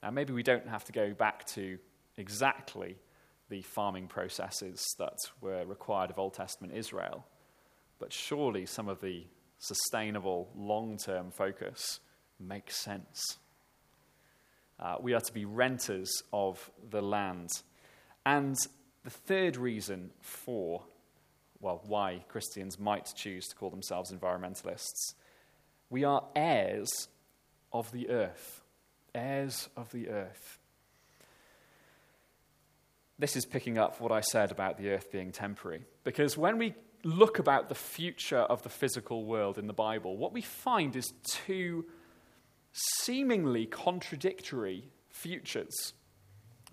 Now, 0.02 0.10
maybe 0.10 0.34
we 0.34 0.42
don't 0.42 0.68
have 0.68 0.84
to 0.84 0.92
go 0.92 1.14
back 1.14 1.46
to 1.54 1.78
exactly 2.18 2.96
the 3.48 3.62
farming 3.62 4.08
processes 4.08 4.84
that 4.98 5.16
were 5.40 5.64
required 5.64 6.10
of 6.10 6.18
Old 6.18 6.34
Testament 6.34 6.74
Israel, 6.74 7.24
but 7.98 8.12
surely 8.12 8.66
some 8.66 8.88
of 8.88 9.00
the 9.00 9.24
sustainable, 9.66 10.50
long 10.56 10.98
term 10.98 11.30
focus 11.30 12.00
makes 12.38 12.76
sense. 12.76 13.38
Uh, 14.78 14.96
we 15.00 15.14
are 15.14 15.20
to 15.20 15.32
be 15.32 15.44
renters 15.44 16.10
of 16.32 16.70
the 16.90 17.00
land. 17.00 17.48
And 18.26 18.56
the 19.04 19.10
third 19.10 19.56
reason 19.56 20.10
for 20.20 20.82
well, 21.64 21.80
why 21.86 22.22
Christians 22.28 22.78
might 22.78 23.10
choose 23.16 23.46
to 23.46 23.56
call 23.56 23.70
themselves 23.70 24.12
environmentalists. 24.12 25.14
We 25.88 26.04
are 26.04 26.22
heirs 26.36 27.08
of 27.72 27.90
the 27.90 28.10
earth. 28.10 28.62
Heirs 29.14 29.70
of 29.74 29.90
the 29.90 30.10
earth. 30.10 30.58
This 33.18 33.34
is 33.34 33.46
picking 33.46 33.78
up 33.78 33.98
what 33.98 34.12
I 34.12 34.20
said 34.20 34.50
about 34.52 34.76
the 34.76 34.90
earth 34.90 35.10
being 35.10 35.32
temporary. 35.32 35.84
Because 36.02 36.36
when 36.36 36.58
we 36.58 36.74
look 37.04 37.38
about 37.38 37.68
the 37.68 37.74
future 37.74 38.38
of 38.38 38.62
the 38.62 38.68
physical 38.68 39.24
world 39.24 39.58
in 39.58 39.66
the 39.66 39.72
Bible, 39.72 40.16
what 40.16 40.32
we 40.32 40.40
find 40.40 40.96
is 40.96 41.12
two 41.22 41.84
seemingly 42.72 43.66
contradictory 43.66 44.90
futures. 45.10 45.92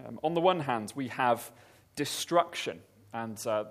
Um, 0.05 0.19
on 0.23 0.33
the 0.33 0.41
one 0.41 0.61
hand, 0.61 0.93
we 0.95 1.09
have 1.09 1.51
destruction, 1.95 2.79
and 3.13 3.37
uh, 3.45 3.65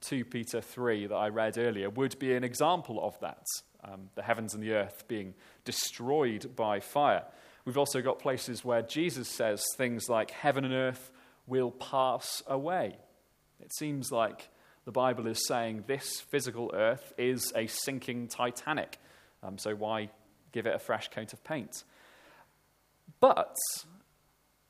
2 0.00 0.24
Peter 0.24 0.60
3 0.60 1.06
that 1.06 1.14
I 1.14 1.28
read 1.28 1.58
earlier 1.58 1.90
would 1.90 2.18
be 2.18 2.34
an 2.34 2.42
example 2.42 2.98
of 3.02 3.18
that 3.20 3.44
um, 3.84 4.08
the 4.14 4.22
heavens 4.22 4.54
and 4.54 4.62
the 4.62 4.72
earth 4.72 5.04
being 5.08 5.34
destroyed 5.64 6.54
by 6.56 6.80
fire. 6.80 7.24
We've 7.64 7.78
also 7.78 8.00
got 8.00 8.18
places 8.18 8.64
where 8.64 8.82
Jesus 8.82 9.28
says 9.28 9.64
things 9.76 10.08
like, 10.08 10.30
Heaven 10.30 10.64
and 10.64 10.74
earth 10.74 11.10
will 11.46 11.70
pass 11.70 12.42
away. 12.46 12.96
It 13.60 13.74
seems 13.74 14.12
like 14.12 14.48
the 14.86 14.92
Bible 14.92 15.26
is 15.26 15.46
saying 15.46 15.84
this 15.86 16.20
physical 16.30 16.70
earth 16.72 17.12
is 17.18 17.52
a 17.54 17.66
sinking 17.66 18.28
Titanic, 18.28 18.98
um, 19.42 19.58
so 19.58 19.74
why 19.74 20.08
give 20.52 20.66
it 20.66 20.74
a 20.74 20.78
fresh 20.78 21.08
coat 21.08 21.32
of 21.32 21.44
paint? 21.44 21.84
But 23.20 23.54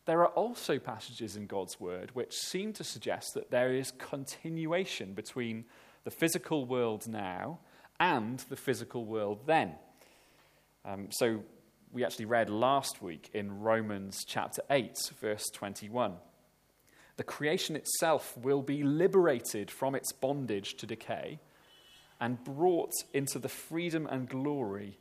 there 0.06 0.20
are 0.20 0.28
also 0.28 0.78
passages 0.78 1.36
in 1.36 1.46
God's 1.46 1.78
word 1.78 2.10
which 2.14 2.34
seem 2.34 2.72
to 2.74 2.84
suggest 2.84 3.34
that 3.34 3.50
there 3.50 3.74
is 3.74 3.92
continuation 3.98 5.12
between 5.12 5.66
the 6.04 6.10
physical 6.10 6.64
world 6.64 7.06
now 7.06 7.58
and 8.00 8.38
the 8.48 8.56
physical 8.56 9.04
world 9.04 9.40
then. 9.46 9.74
Um, 10.84 11.08
so 11.10 11.42
we 11.92 12.04
actually 12.04 12.26
read 12.26 12.48
last 12.48 13.02
week 13.02 13.28
in 13.34 13.60
Romans 13.60 14.24
chapter 14.26 14.62
8, 14.70 14.96
verse 15.20 15.44
21. 15.52 16.14
The 17.16 17.24
creation 17.24 17.76
itself 17.76 18.36
will 18.36 18.62
be 18.62 18.82
liberated 18.82 19.70
from 19.70 19.94
its 19.94 20.12
bondage 20.12 20.74
to 20.76 20.86
decay 20.86 21.38
and 22.20 22.42
brought 22.44 22.92
into 23.12 23.38
the 23.38 23.48
freedom 23.48 24.06
and 24.10 24.28
glory 24.28 24.98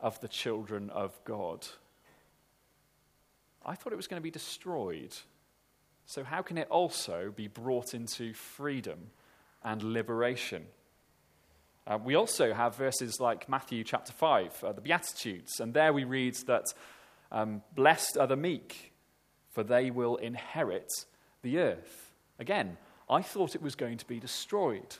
of 0.00 0.20
the 0.20 0.28
children 0.28 0.90
of 0.90 1.18
God. 1.24 1.66
I 3.64 3.74
thought 3.74 3.92
it 3.92 3.96
was 3.96 4.06
going 4.06 4.20
to 4.20 4.24
be 4.24 4.30
destroyed. 4.30 5.14
So, 6.06 6.24
how 6.24 6.42
can 6.42 6.58
it 6.58 6.68
also 6.68 7.32
be 7.34 7.46
brought 7.46 7.94
into 7.94 8.34
freedom 8.34 9.10
and 9.62 9.82
liberation? 9.82 10.66
Uh, 11.86 11.98
we 12.02 12.14
also 12.14 12.52
have 12.52 12.76
verses 12.76 13.18
like 13.20 13.48
Matthew 13.48 13.84
chapter 13.84 14.12
5, 14.12 14.64
uh, 14.64 14.72
the 14.72 14.80
Beatitudes, 14.80 15.60
and 15.60 15.74
there 15.74 15.92
we 15.92 16.04
read 16.04 16.36
that 16.46 16.66
um, 17.30 17.62
blessed 17.74 18.16
are 18.18 18.26
the 18.26 18.36
meek, 18.36 18.92
for 19.50 19.62
they 19.62 19.90
will 19.90 20.16
inherit 20.16 20.90
the 21.42 21.58
earth. 21.58 22.12
Again, 22.38 22.76
I 23.08 23.22
thought 23.22 23.54
it 23.54 23.62
was 23.62 23.74
going 23.74 23.98
to 23.98 24.06
be 24.06 24.18
destroyed. 24.18 24.96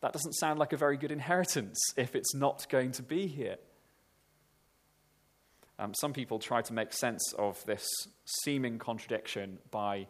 That 0.00 0.12
doesn't 0.12 0.34
sound 0.34 0.58
like 0.58 0.72
a 0.72 0.76
very 0.76 0.96
good 0.96 1.10
inheritance 1.10 1.78
if 1.96 2.14
it's 2.14 2.34
not 2.34 2.66
going 2.68 2.92
to 2.92 3.02
be 3.02 3.26
here. 3.26 3.56
Um, 5.78 5.92
some 5.94 6.12
people 6.12 6.38
try 6.38 6.62
to 6.62 6.72
make 6.72 6.92
sense 6.92 7.34
of 7.38 7.64
this 7.66 7.86
seeming 8.24 8.78
contradiction 8.78 9.58
by 9.70 10.06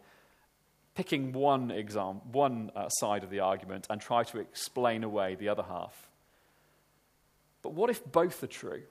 picking 0.95 1.31
one, 1.31 1.71
exam, 1.71 2.21
one 2.31 2.71
uh, 2.75 2.89
side 2.89 3.23
of 3.23 3.29
the 3.29 3.39
argument 3.39 3.85
and 3.89 4.01
try 4.01 4.23
to 4.23 4.39
explain 4.39 5.03
away 5.03 5.35
the 5.35 5.49
other 5.49 5.63
half. 5.63 6.09
But 7.61 7.73
what 7.73 7.89
if 7.89 8.03
both 8.03 8.41
are 8.43 8.47
true? 8.47 8.83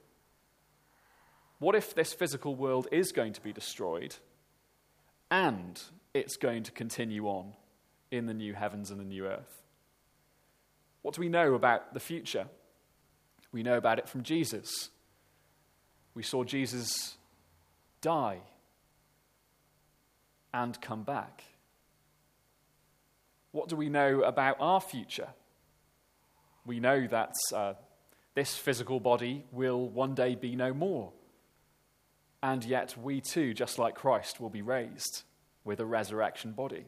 What 1.58 1.74
if 1.74 1.94
this 1.94 2.12
physical 2.12 2.54
world 2.54 2.86
is 2.92 3.12
going 3.12 3.32
to 3.32 3.40
be 3.40 3.52
destroyed 3.52 4.14
and 5.30 5.82
it's 6.16 6.36
going 6.36 6.62
to 6.64 6.72
continue 6.72 7.26
on 7.26 7.52
in 8.10 8.26
the 8.26 8.34
new 8.34 8.54
heavens 8.54 8.90
and 8.90 8.98
the 8.98 9.04
new 9.04 9.26
earth? 9.26 9.62
What 11.02 11.14
do 11.14 11.20
we 11.20 11.28
know 11.28 11.54
about 11.54 11.94
the 11.94 12.00
future? 12.00 12.46
We 13.52 13.62
know 13.62 13.76
about 13.76 13.98
it 13.98 14.08
from 14.08 14.22
Jesus. 14.22 14.90
We 16.14 16.22
saw 16.22 16.42
Jesus 16.44 17.16
die 18.00 18.40
and 20.52 20.80
come 20.80 21.02
back. 21.02 21.44
What 23.52 23.68
do 23.68 23.76
we 23.76 23.88
know 23.88 24.22
about 24.22 24.56
our 24.58 24.80
future? 24.80 25.28
We 26.64 26.80
know 26.80 27.06
that 27.06 27.34
uh, 27.54 27.74
this 28.34 28.56
physical 28.56 29.00
body 29.00 29.44
will 29.52 29.88
one 29.88 30.14
day 30.14 30.34
be 30.34 30.56
no 30.56 30.74
more. 30.74 31.12
And 32.42 32.64
yet, 32.64 32.96
we 32.96 33.20
too, 33.20 33.54
just 33.54 33.78
like 33.78 33.94
Christ, 33.94 34.40
will 34.40 34.50
be 34.50 34.62
raised 34.62 35.22
with 35.66 35.80
a 35.80 35.84
resurrection 35.84 36.52
body. 36.52 36.84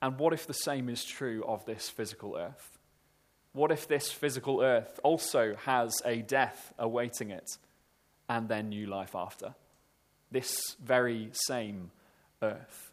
And 0.00 0.18
what 0.18 0.32
if 0.32 0.46
the 0.46 0.52
same 0.52 0.88
is 0.88 1.04
true 1.04 1.42
of 1.46 1.64
this 1.64 1.88
physical 1.88 2.36
earth? 2.36 2.78
What 3.52 3.72
if 3.72 3.88
this 3.88 4.12
physical 4.12 4.60
earth 4.60 5.00
also 5.02 5.56
has 5.64 5.94
a 6.04 6.18
death 6.18 6.74
awaiting 6.78 7.30
it 7.30 7.48
and 8.28 8.48
then 8.48 8.68
new 8.68 8.86
life 8.86 9.14
after? 9.14 9.54
This 10.30 10.76
very 10.84 11.30
same 11.32 11.90
earth. 12.42 12.92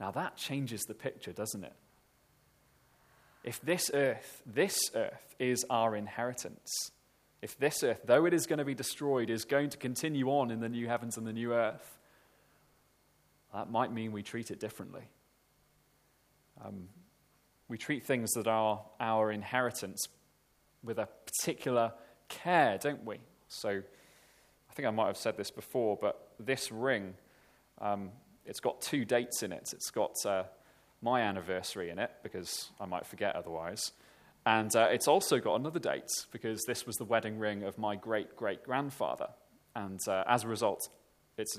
Now 0.00 0.10
that 0.12 0.36
changes 0.36 0.82
the 0.82 0.94
picture, 0.94 1.32
doesn't 1.32 1.64
it? 1.64 1.74
If 3.44 3.60
this 3.60 3.90
earth, 3.92 4.42
this 4.46 4.78
earth 4.94 5.34
is 5.38 5.64
our 5.70 5.94
inheritance, 5.94 6.90
if 7.42 7.58
this 7.58 7.84
earth, 7.84 8.00
though 8.04 8.24
it 8.24 8.34
is 8.34 8.46
going 8.46 8.58
to 8.58 8.64
be 8.64 8.74
destroyed, 8.74 9.30
is 9.30 9.44
going 9.44 9.70
to 9.70 9.76
continue 9.76 10.28
on 10.30 10.50
in 10.50 10.60
the 10.60 10.68
new 10.68 10.88
heavens 10.88 11.16
and 11.16 11.26
the 11.26 11.32
new 11.32 11.52
earth, 11.52 11.95
that 13.54 13.70
might 13.70 13.92
mean 13.92 14.12
we 14.12 14.22
treat 14.22 14.50
it 14.50 14.60
differently. 14.60 15.02
Um, 16.64 16.88
we 17.68 17.78
treat 17.78 18.04
things 18.04 18.32
that 18.32 18.46
are 18.46 18.80
our 19.00 19.30
inheritance 19.32 20.06
with 20.82 20.98
a 20.98 21.08
particular 21.26 21.92
care, 22.28 22.78
don't 22.78 23.04
we? 23.04 23.18
So 23.48 23.68
I 23.68 24.74
think 24.74 24.86
I 24.86 24.90
might 24.90 25.06
have 25.06 25.16
said 25.16 25.36
this 25.36 25.50
before, 25.50 25.98
but 26.00 26.32
this 26.38 26.70
ring, 26.70 27.14
um, 27.80 28.10
it's 28.44 28.60
got 28.60 28.80
two 28.80 29.04
dates 29.04 29.42
in 29.42 29.52
it. 29.52 29.70
It's 29.72 29.90
got 29.90 30.14
uh, 30.24 30.44
my 31.02 31.22
anniversary 31.22 31.90
in 31.90 31.98
it, 31.98 32.10
because 32.22 32.70
I 32.80 32.86
might 32.86 33.06
forget 33.06 33.34
otherwise. 33.36 33.92
And 34.44 34.74
uh, 34.76 34.88
it's 34.90 35.08
also 35.08 35.38
got 35.38 35.56
another 35.56 35.80
date, 35.80 36.10
because 36.30 36.62
this 36.66 36.86
was 36.86 36.96
the 36.96 37.04
wedding 37.04 37.38
ring 37.38 37.64
of 37.64 37.78
my 37.78 37.96
great 37.96 38.36
great 38.36 38.62
grandfather. 38.62 39.28
And 39.74 40.00
uh, 40.08 40.24
as 40.28 40.44
a 40.44 40.48
result, 40.48 40.88
it's 41.38 41.58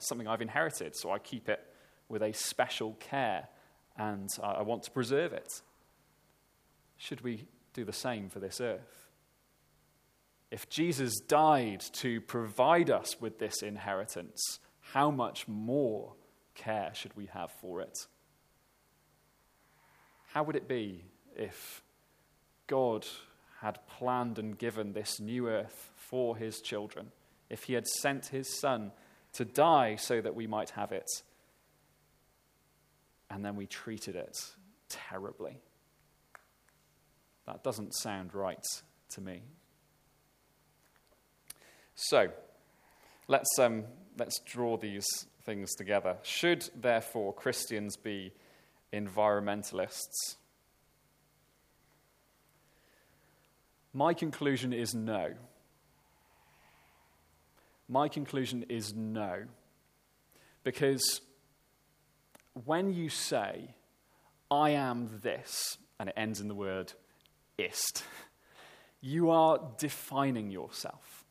something 0.00 0.28
I've 0.28 0.42
inherited, 0.42 0.96
so 0.96 1.10
I 1.10 1.18
keep 1.18 1.48
it 1.48 1.60
with 2.08 2.22
a 2.22 2.32
special 2.32 2.94
care 3.00 3.48
and 3.96 4.28
I 4.42 4.62
want 4.62 4.84
to 4.84 4.90
preserve 4.90 5.32
it. 5.32 5.48
Should 6.96 7.20
we 7.22 7.46
do 7.74 7.84
the 7.84 7.92
same 7.92 8.28
for 8.28 8.38
this 8.38 8.60
earth? 8.60 9.06
If 10.50 10.70
Jesus 10.70 11.20
died 11.20 11.80
to 11.94 12.20
provide 12.20 12.90
us 12.90 13.20
with 13.20 13.38
this 13.38 13.62
inheritance, 13.62 14.60
how 14.80 15.10
much 15.10 15.46
more 15.46 16.14
care 16.54 16.90
should 16.94 17.14
we 17.16 17.26
have 17.26 17.50
for 17.60 17.80
it? 17.80 18.06
How 20.32 20.42
would 20.44 20.56
it 20.56 20.68
be 20.68 21.04
if 21.36 21.82
God 22.66 23.06
had 23.60 23.78
planned 23.86 24.38
and 24.38 24.56
given 24.56 24.92
this 24.92 25.20
new 25.20 25.48
earth 25.48 25.90
for 25.96 26.36
his 26.36 26.60
children? 26.60 27.12
If 27.50 27.64
he 27.64 27.74
had 27.74 27.86
sent 27.86 28.26
his 28.26 28.58
son 28.58 28.92
to 29.38 29.44
die 29.44 29.96
so 29.96 30.20
that 30.20 30.36
we 30.36 30.46
might 30.46 30.70
have 30.70 30.92
it? 30.92 31.08
and 33.30 33.44
then 33.44 33.56
we 33.56 33.66
treated 33.66 34.16
it 34.16 34.36
terribly. 34.88 35.58
That 37.46 37.62
doesn't 37.62 37.94
sound 37.94 38.34
right 38.34 38.64
to 39.10 39.20
me. 39.20 39.42
So, 41.94 42.28
let's, 43.26 43.58
um, 43.58 43.84
let's 44.18 44.38
draw 44.40 44.76
these 44.76 45.06
things 45.44 45.74
together. 45.74 46.16
Should, 46.22 46.68
therefore, 46.74 47.32
Christians 47.32 47.96
be 47.96 48.32
environmentalists? 48.92 50.36
My 53.92 54.14
conclusion 54.14 54.72
is 54.72 54.94
no. 54.94 55.32
My 57.88 58.08
conclusion 58.08 58.66
is 58.68 58.94
no. 58.94 59.44
Because 60.62 61.20
when 62.64 62.92
you 62.92 63.08
say, 63.08 63.74
I 64.50 64.70
am 64.70 65.20
this, 65.22 65.78
and 65.98 66.08
it 66.08 66.14
ends 66.16 66.40
in 66.40 66.48
the 66.48 66.54
word 66.54 66.92
ist, 67.56 68.04
you 69.00 69.30
are 69.30 69.60
defining 69.78 70.50
yourself. 70.50 71.24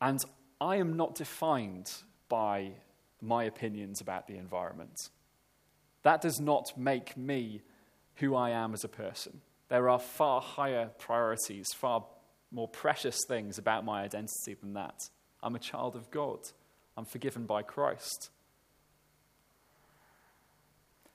And 0.00 0.20
I 0.60 0.76
am 0.76 0.96
not 0.96 1.14
defined 1.14 1.90
by 2.28 2.72
my 3.20 3.44
opinions 3.44 4.00
about 4.00 4.26
the 4.26 4.36
environment. 4.36 5.10
That 6.02 6.20
does 6.20 6.38
not 6.38 6.78
make 6.78 7.16
me 7.16 7.62
who 8.16 8.34
I 8.34 8.50
am 8.50 8.72
as 8.74 8.84
a 8.84 8.88
person. 8.88 9.40
There 9.68 9.88
are 9.88 9.98
far 9.98 10.40
higher 10.40 10.90
priorities, 10.98 11.72
far 11.74 12.04
more 12.56 12.66
precious 12.66 13.18
things 13.28 13.58
about 13.58 13.84
my 13.84 14.02
identity 14.02 14.54
than 14.58 14.72
that. 14.72 14.98
I'm 15.42 15.54
a 15.54 15.58
child 15.58 15.94
of 15.94 16.10
God. 16.10 16.38
I'm 16.96 17.04
forgiven 17.04 17.44
by 17.44 17.60
Christ. 17.60 18.30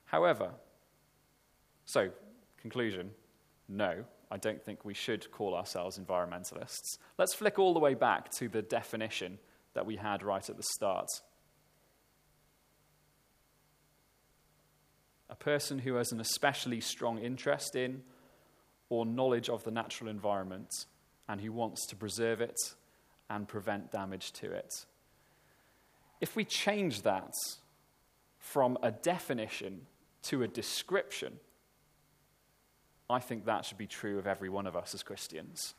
However, 0.06 0.52
so, 1.86 2.12
conclusion 2.62 3.10
no, 3.68 4.04
I 4.30 4.38
don't 4.38 4.62
think 4.62 4.86
we 4.86 4.94
should 4.94 5.32
call 5.32 5.56
ourselves 5.56 5.98
environmentalists. 5.98 7.00
Let's 7.18 7.34
flick 7.34 7.58
all 7.58 7.74
the 7.74 7.80
way 7.80 7.96
back 7.96 8.30
to 8.38 8.48
the 8.48 8.62
definition 8.62 9.40
that 9.74 9.86
we 9.86 9.96
had 9.96 10.22
right 10.22 10.48
at 10.48 10.58
the 10.58 10.64
start. 10.76 11.08
A 15.30 15.36
person 15.36 15.80
who 15.80 15.96
has 15.96 16.12
an 16.12 16.20
especially 16.20 16.82
strong 16.82 17.18
interest 17.18 17.76
in 17.76 18.04
or 18.90 19.06
knowledge 19.06 19.50
of 19.50 19.64
the 19.64 19.72
natural 19.72 20.10
environment 20.10 20.70
and 21.28 21.42
who 21.42 21.52
wants 21.52 21.86
to 21.88 21.96
preserve 21.96 22.42
it 22.42 22.58
and 23.30 23.48
prevent 23.48 23.92
damage 23.92 24.32
to 24.34 24.52
it. 24.52 24.86
If 26.20 26.36
we 26.36 26.46
change 26.46 27.02
that 27.04 27.34
from 28.38 28.78
a 28.84 28.92
definition 28.92 29.88
to 30.24 30.44
a 30.44 30.48
description, 30.48 31.40
I 33.10 33.20
think 33.20 33.46
that 33.46 33.66
should 33.66 33.78
be 33.78 33.88
true 33.88 34.20
of 34.20 34.28
every 34.28 34.50
one 34.50 34.68
of 34.68 34.76
us 34.76 34.94
as 34.94 35.04
Christians. 35.04 35.74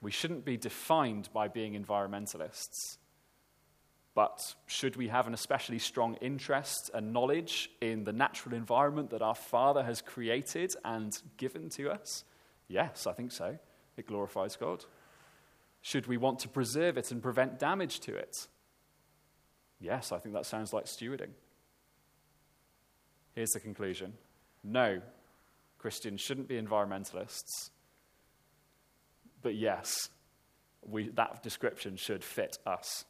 We 0.00 0.10
shouldn't 0.10 0.44
be 0.44 0.56
defined 0.56 1.28
by 1.32 1.48
being 1.48 1.74
environmentalists. 1.74 2.98
But 4.14 4.54
should 4.66 4.96
we 4.96 5.08
have 5.08 5.26
an 5.26 5.34
especially 5.34 5.78
strong 5.78 6.14
interest 6.22 6.90
and 6.94 7.12
knowledge 7.12 7.70
in 7.82 8.04
the 8.04 8.14
natural 8.14 8.54
environment 8.54 9.10
that 9.10 9.20
our 9.20 9.34
Father 9.34 9.82
has 9.82 10.00
created 10.00 10.74
and 10.84 11.12
given 11.36 11.68
to 11.70 11.90
us? 11.90 12.24
Yes, 12.66 13.06
I 13.06 13.12
think 13.12 13.30
so. 13.30 13.58
It 13.96 14.06
glorifies 14.06 14.56
God. 14.56 14.84
Should 15.80 16.06
we 16.06 16.16
want 16.16 16.40
to 16.40 16.48
preserve 16.48 16.98
it 16.98 17.10
and 17.10 17.22
prevent 17.22 17.58
damage 17.58 18.00
to 18.00 18.14
it? 18.14 18.48
Yes, 19.80 20.12
I 20.12 20.18
think 20.18 20.34
that 20.34 20.46
sounds 20.46 20.72
like 20.72 20.86
stewarding. 20.86 21.30
Here's 23.34 23.50
the 23.50 23.60
conclusion 23.60 24.14
no, 24.64 25.00
Christians 25.78 26.20
shouldn't 26.20 26.48
be 26.48 26.60
environmentalists. 26.60 27.70
But 29.42 29.54
yes, 29.54 30.08
we, 30.84 31.10
that 31.10 31.42
description 31.42 31.96
should 31.96 32.24
fit 32.24 32.58
us. 32.66 33.04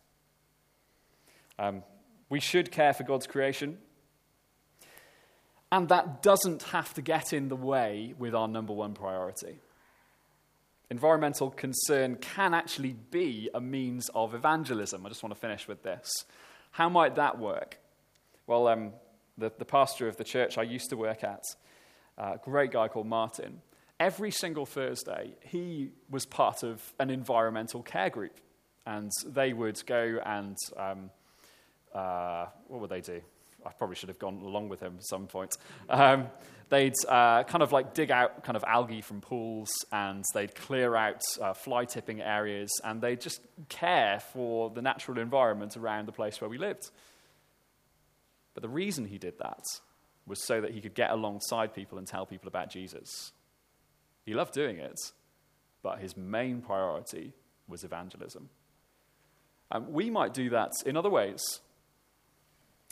Um, 1.58 1.82
we 2.28 2.40
should 2.40 2.70
care 2.70 2.92
for 2.92 3.04
God's 3.04 3.26
creation. 3.26 3.78
And 5.72 5.88
that 5.88 6.22
doesn't 6.22 6.62
have 6.64 6.92
to 6.94 7.02
get 7.02 7.32
in 7.32 7.48
the 7.48 7.56
way 7.56 8.14
with 8.18 8.34
our 8.34 8.48
number 8.48 8.72
one 8.72 8.92
priority. 8.94 9.60
Environmental 10.90 11.50
concern 11.50 12.16
can 12.16 12.54
actually 12.54 12.94
be 13.10 13.50
a 13.54 13.60
means 13.60 14.08
of 14.14 14.34
evangelism. 14.34 15.04
I 15.04 15.08
just 15.08 15.22
want 15.22 15.34
to 15.34 15.40
finish 15.40 15.66
with 15.66 15.82
this. 15.82 16.08
How 16.70 16.88
might 16.88 17.16
that 17.16 17.38
work? 17.38 17.78
Well, 18.46 18.68
um, 18.68 18.92
the, 19.36 19.50
the 19.58 19.64
pastor 19.64 20.06
of 20.08 20.16
the 20.16 20.24
church 20.24 20.58
I 20.58 20.62
used 20.62 20.90
to 20.90 20.96
work 20.96 21.24
at, 21.24 21.42
a 22.18 22.38
great 22.42 22.70
guy 22.70 22.88
called 22.88 23.06
Martin, 23.06 23.60
every 23.98 24.30
single 24.30 24.66
Thursday, 24.66 25.34
he 25.40 25.90
was 26.08 26.24
part 26.24 26.62
of 26.62 26.94
an 26.98 27.10
environmental 27.10 27.82
care 27.82 28.10
group. 28.10 28.38
And 28.86 29.10
they 29.26 29.52
would 29.52 29.84
go 29.86 30.20
and, 30.24 30.56
um, 30.76 31.10
uh, 31.92 32.46
what 32.68 32.80
would 32.80 32.90
they 32.90 33.00
do? 33.00 33.20
I 33.64 33.70
probably 33.72 33.96
should 33.96 34.08
have 34.08 34.18
gone 34.18 34.40
along 34.42 34.68
with 34.68 34.80
him 34.80 34.94
at 34.98 35.06
some 35.06 35.26
point. 35.26 35.56
Um, 35.88 36.28
they'd 36.68 36.94
uh, 37.08 37.44
kind 37.44 37.62
of 37.62 37.72
like 37.72 37.94
dig 37.94 38.10
out 38.10 38.42
kind 38.42 38.56
of 38.56 38.64
algae 38.64 39.00
from 39.00 39.20
pools 39.20 39.70
and 39.92 40.24
they'd 40.34 40.54
clear 40.54 40.96
out 40.96 41.22
uh, 41.40 41.52
fly 41.52 41.84
tipping 41.84 42.20
areas 42.20 42.70
and 42.84 43.00
they'd 43.00 43.20
just 43.20 43.40
care 43.68 44.20
for 44.32 44.70
the 44.70 44.82
natural 44.82 45.18
environment 45.18 45.76
around 45.76 46.06
the 46.06 46.12
place 46.12 46.40
where 46.40 46.50
we 46.50 46.58
lived. 46.58 46.90
But 48.54 48.62
the 48.62 48.68
reason 48.68 49.06
he 49.06 49.18
did 49.18 49.38
that 49.38 49.62
was 50.26 50.44
so 50.44 50.60
that 50.60 50.72
he 50.72 50.80
could 50.80 50.94
get 50.94 51.10
alongside 51.10 51.74
people 51.74 51.98
and 51.98 52.06
tell 52.06 52.26
people 52.26 52.48
about 52.48 52.70
Jesus. 52.70 53.32
He 54.24 54.34
loved 54.34 54.52
doing 54.52 54.78
it, 54.78 54.98
but 55.82 56.00
his 56.00 56.16
main 56.16 56.60
priority 56.62 57.32
was 57.68 57.84
evangelism. 57.84 58.48
Um, 59.70 59.92
we 59.92 60.10
might 60.10 60.34
do 60.34 60.50
that 60.50 60.72
in 60.84 60.96
other 60.96 61.10
ways. 61.10 61.42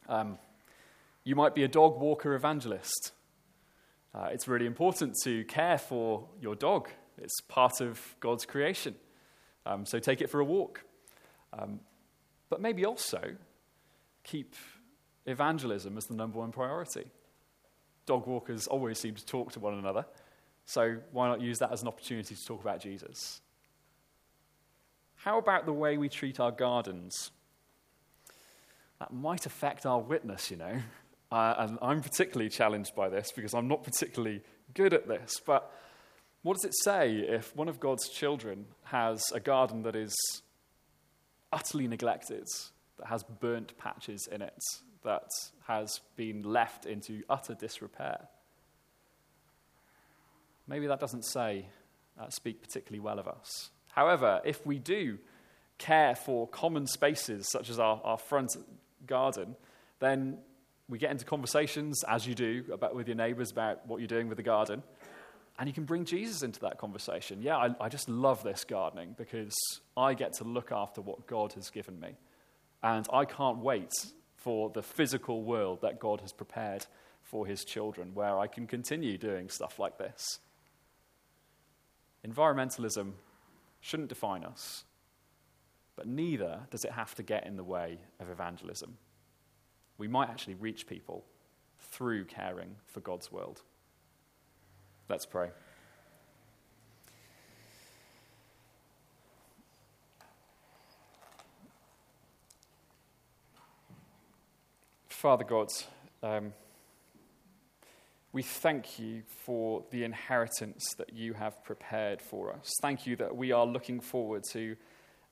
Um, 0.08 0.38
you 1.24 1.34
might 1.34 1.54
be 1.54 1.64
a 1.64 1.68
dog 1.68 1.98
walker 1.98 2.34
evangelist. 2.34 3.12
Uh, 4.14 4.28
it's 4.30 4.46
really 4.46 4.66
important 4.66 5.16
to 5.24 5.44
care 5.44 5.76
for 5.76 6.28
your 6.40 6.54
dog, 6.54 6.88
it's 7.18 7.40
part 7.40 7.80
of 7.80 8.00
God's 8.20 8.46
creation. 8.46 8.94
Um, 9.66 9.86
so 9.86 9.98
take 9.98 10.20
it 10.20 10.30
for 10.30 10.40
a 10.40 10.44
walk. 10.44 10.84
Um, 11.52 11.80
but 12.50 12.60
maybe 12.60 12.84
also 12.84 13.34
keep 14.22 14.54
evangelism 15.26 15.96
as 15.96 16.06
the 16.06 16.14
number 16.14 16.38
one 16.38 16.52
priority. 16.52 17.06
Dog 18.06 18.26
walkers 18.26 18.66
always 18.66 18.98
seem 18.98 19.14
to 19.14 19.24
talk 19.24 19.52
to 19.52 19.60
one 19.60 19.74
another, 19.74 20.04
so 20.66 20.96
why 21.12 21.28
not 21.28 21.40
use 21.40 21.58
that 21.58 21.72
as 21.72 21.82
an 21.82 21.88
opportunity 21.88 22.34
to 22.34 22.46
talk 22.46 22.60
about 22.60 22.80
Jesus? 22.80 23.40
How 25.16 25.38
about 25.38 25.64
the 25.64 25.72
way 25.72 25.96
we 25.96 26.08
treat 26.08 26.38
our 26.38 26.52
gardens? 26.52 27.30
That 28.98 29.12
might 29.12 29.46
affect 29.46 29.86
our 29.86 30.00
witness, 30.00 30.50
you 30.50 30.58
know. 30.58 30.80
Uh, 31.34 31.52
and 31.58 31.78
I'm 31.82 32.00
particularly 32.00 32.48
challenged 32.48 32.94
by 32.94 33.08
this 33.08 33.32
because 33.34 33.54
I'm 33.54 33.66
not 33.66 33.82
particularly 33.82 34.40
good 34.72 34.94
at 34.94 35.08
this. 35.08 35.40
But 35.44 35.68
what 36.42 36.54
does 36.54 36.64
it 36.64 36.76
say 36.76 37.16
if 37.16 37.56
one 37.56 37.68
of 37.68 37.80
God's 37.80 38.08
children 38.08 38.66
has 38.84 39.20
a 39.34 39.40
garden 39.40 39.82
that 39.82 39.96
is 39.96 40.14
utterly 41.52 41.88
neglected, 41.88 42.46
that 42.98 43.08
has 43.08 43.24
burnt 43.24 43.76
patches 43.78 44.28
in 44.30 44.42
it, 44.42 44.62
that 45.02 45.26
has 45.66 45.98
been 46.14 46.44
left 46.44 46.86
into 46.86 47.24
utter 47.28 47.54
disrepair? 47.54 48.28
Maybe 50.68 50.86
that 50.86 51.00
doesn't 51.00 51.24
say, 51.24 51.66
uh, 52.16 52.28
speak 52.28 52.62
particularly 52.62 53.00
well 53.00 53.18
of 53.18 53.26
us. 53.26 53.70
However, 53.88 54.40
if 54.44 54.64
we 54.64 54.78
do 54.78 55.18
care 55.78 56.14
for 56.14 56.46
common 56.46 56.86
spaces 56.86 57.50
such 57.50 57.70
as 57.70 57.80
our, 57.80 58.00
our 58.04 58.18
front 58.18 58.56
garden, 59.04 59.56
then 59.98 60.38
we 60.88 60.98
get 60.98 61.10
into 61.10 61.24
conversations, 61.24 62.04
as 62.04 62.26
you 62.26 62.34
do, 62.34 62.64
about, 62.72 62.94
with 62.94 63.08
your 63.08 63.16
neighbors 63.16 63.50
about 63.50 63.86
what 63.86 64.00
you're 64.00 64.06
doing 64.06 64.28
with 64.28 64.36
the 64.36 64.42
garden. 64.42 64.82
And 65.58 65.68
you 65.68 65.72
can 65.72 65.84
bring 65.84 66.04
Jesus 66.04 66.42
into 66.42 66.60
that 66.60 66.78
conversation. 66.78 67.40
Yeah, 67.40 67.56
I, 67.56 67.74
I 67.80 67.88
just 67.88 68.08
love 68.08 68.42
this 68.42 68.64
gardening 68.64 69.14
because 69.16 69.54
I 69.96 70.14
get 70.14 70.34
to 70.34 70.44
look 70.44 70.72
after 70.72 71.00
what 71.00 71.26
God 71.26 71.52
has 71.54 71.70
given 71.70 71.98
me. 72.00 72.16
And 72.82 73.06
I 73.12 73.24
can't 73.24 73.58
wait 73.58 73.92
for 74.36 74.68
the 74.70 74.82
physical 74.82 75.42
world 75.42 75.80
that 75.82 76.00
God 76.00 76.20
has 76.20 76.32
prepared 76.32 76.86
for 77.22 77.46
his 77.46 77.64
children, 77.64 78.10
where 78.12 78.38
I 78.38 78.46
can 78.46 78.66
continue 78.66 79.16
doing 79.16 79.48
stuff 79.48 79.78
like 79.78 79.96
this. 79.96 80.40
Environmentalism 82.26 83.12
shouldn't 83.80 84.10
define 84.10 84.44
us, 84.44 84.84
but 85.96 86.06
neither 86.06 86.60
does 86.70 86.84
it 86.84 86.92
have 86.92 87.14
to 87.14 87.22
get 87.22 87.46
in 87.46 87.56
the 87.56 87.64
way 87.64 87.98
of 88.20 88.28
evangelism 88.28 88.98
we 89.98 90.08
might 90.08 90.28
actually 90.28 90.54
reach 90.54 90.86
people 90.86 91.24
through 91.78 92.24
caring 92.24 92.76
for 92.86 93.00
God's 93.00 93.30
world. 93.30 93.62
Let's 95.08 95.26
pray. 95.26 95.50
Father 105.08 105.44
God, 105.44 105.68
um, 106.22 106.52
we 108.34 108.42
thank 108.42 108.98
you 108.98 109.22
for 109.46 109.84
the 109.90 110.04
inheritance 110.04 110.84
that 110.98 111.14
you 111.14 111.32
have 111.34 111.64
prepared 111.64 112.20
for 112.20 112.52
us. 112.52 112.70
Thank 112.82 113.06
you 113.06 113.16
that 113.16 113.34
we 113.34 113.52
are 113.52 113.64
looking 113.64 114.00
forward 114.00 114.42
to 114.52 114.76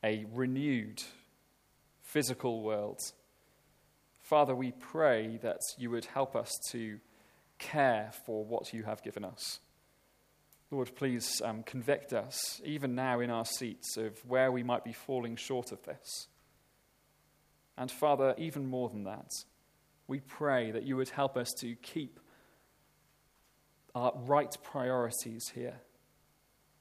a 0.04 0.24
renewed 0.32 1.02
physical 2.04 2.62
world 2.62 3.00
Father, 4.32 4.54
we 4.54 4.72
pray 4.72 5.38
that 5.42 5.60
you 5.76 5.90
would 5.90 6.06
help 6.06 6.34
us 6.34 6.50
to 6.70 6.98
care 7.58 8.10
for 8.24 8.46
what 8.46 8.72
you 8.72 8.82
have 8.82 9.02
given 9.02 9.26
us. 9.26 9.60
Lord, 10.70 10.96
please 10.96 11.42
um, 11.44 11.62
convict 11.64 12.14
us, 12.14 12.58
even 12.64 12.94
now 12.94 13.20
in 13.20 13.28
our 13.28 13.44
seats, 13.44 13.98
of 13.98 14.24
where 14.26 14.50
we 14.50 14.62
might 14.62 14.84
be 14.84 14.94
falling 14.94 15.36
short 15.36 15.70
of 15.70 15.82
this. 15.82 16.28
And 17.76 17.90
Father, 17.90 18.34
even 18.38 18.66
more 18.66 18.88
than 18.88 19.04
that, 19.04 19.28
we 20.06 20.20
pray 20.20 20.70
that 20.70 20.84
you 20.84 20.96
would 20.96 21.10
help 21.10 21.36
us 21.36 21.52
to 21.60 21.74
keep 21.74 22.18
our 23.94 24.14
right 24.16 24.56
priorities 24.62 25.50
here. 25.54 25.82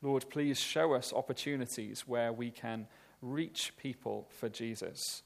Lord, 0.01 0.29
please 0.29 0.57
show 0.57 0.93
us 0.93 1.11
opportunities 1.11 2.07
where 2.07 2.31
we 2.31 2.49
can 2.49 2.87
reach 3.21 3.73
people 3.75 4.29
for 4.39 4.47
Jesus 4.47 5.23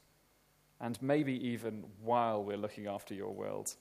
and 0.81 1.01
maybe 1.01 1.33
even 1.47 1.83
while 2.01 2.43
we're 2.43 2.57
looking 2.57 2.87
after 2.87 3.13
your 3.13 3.33
world, 3.33 3.75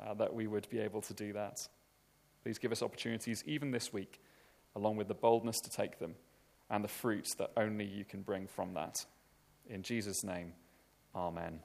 uh, 0.00 0.14
that 0.14 0.32
we 0.34 0.46
would 0.46 0.68
be 0.70 0.78
able 0.78 1.00
to 1.02 1.14
do 1.14 1.32
that. 1.32 1.66
Please 2.42 2.58
give 2.58 2.72
us 2.72 2.82
opportunities 2.82 3.44
even 3.46 3.70
this 3.70 3.92
week, 3.92 4.20
along 4.74 4.96
with 4.96 5.08
the 5.08 5.14
boldness 5.14 5.60
to 5.60 5.70
take 5.70 5.98
them 5.98 6.14
and 6.70 6.82
the 6.82 6.88
fruits 6.88 7.34
that 7.34 7.52
only 7.56 7.84
you 7.84 8.04
can 8.04 8.22
bring 8.22 8.46
from 8.46 8.74
that. 8.74 9.04
In 9.68 9.82
Jesus' 9.82 10.24
name, 10.24 10.54
amen. 11.14 11.60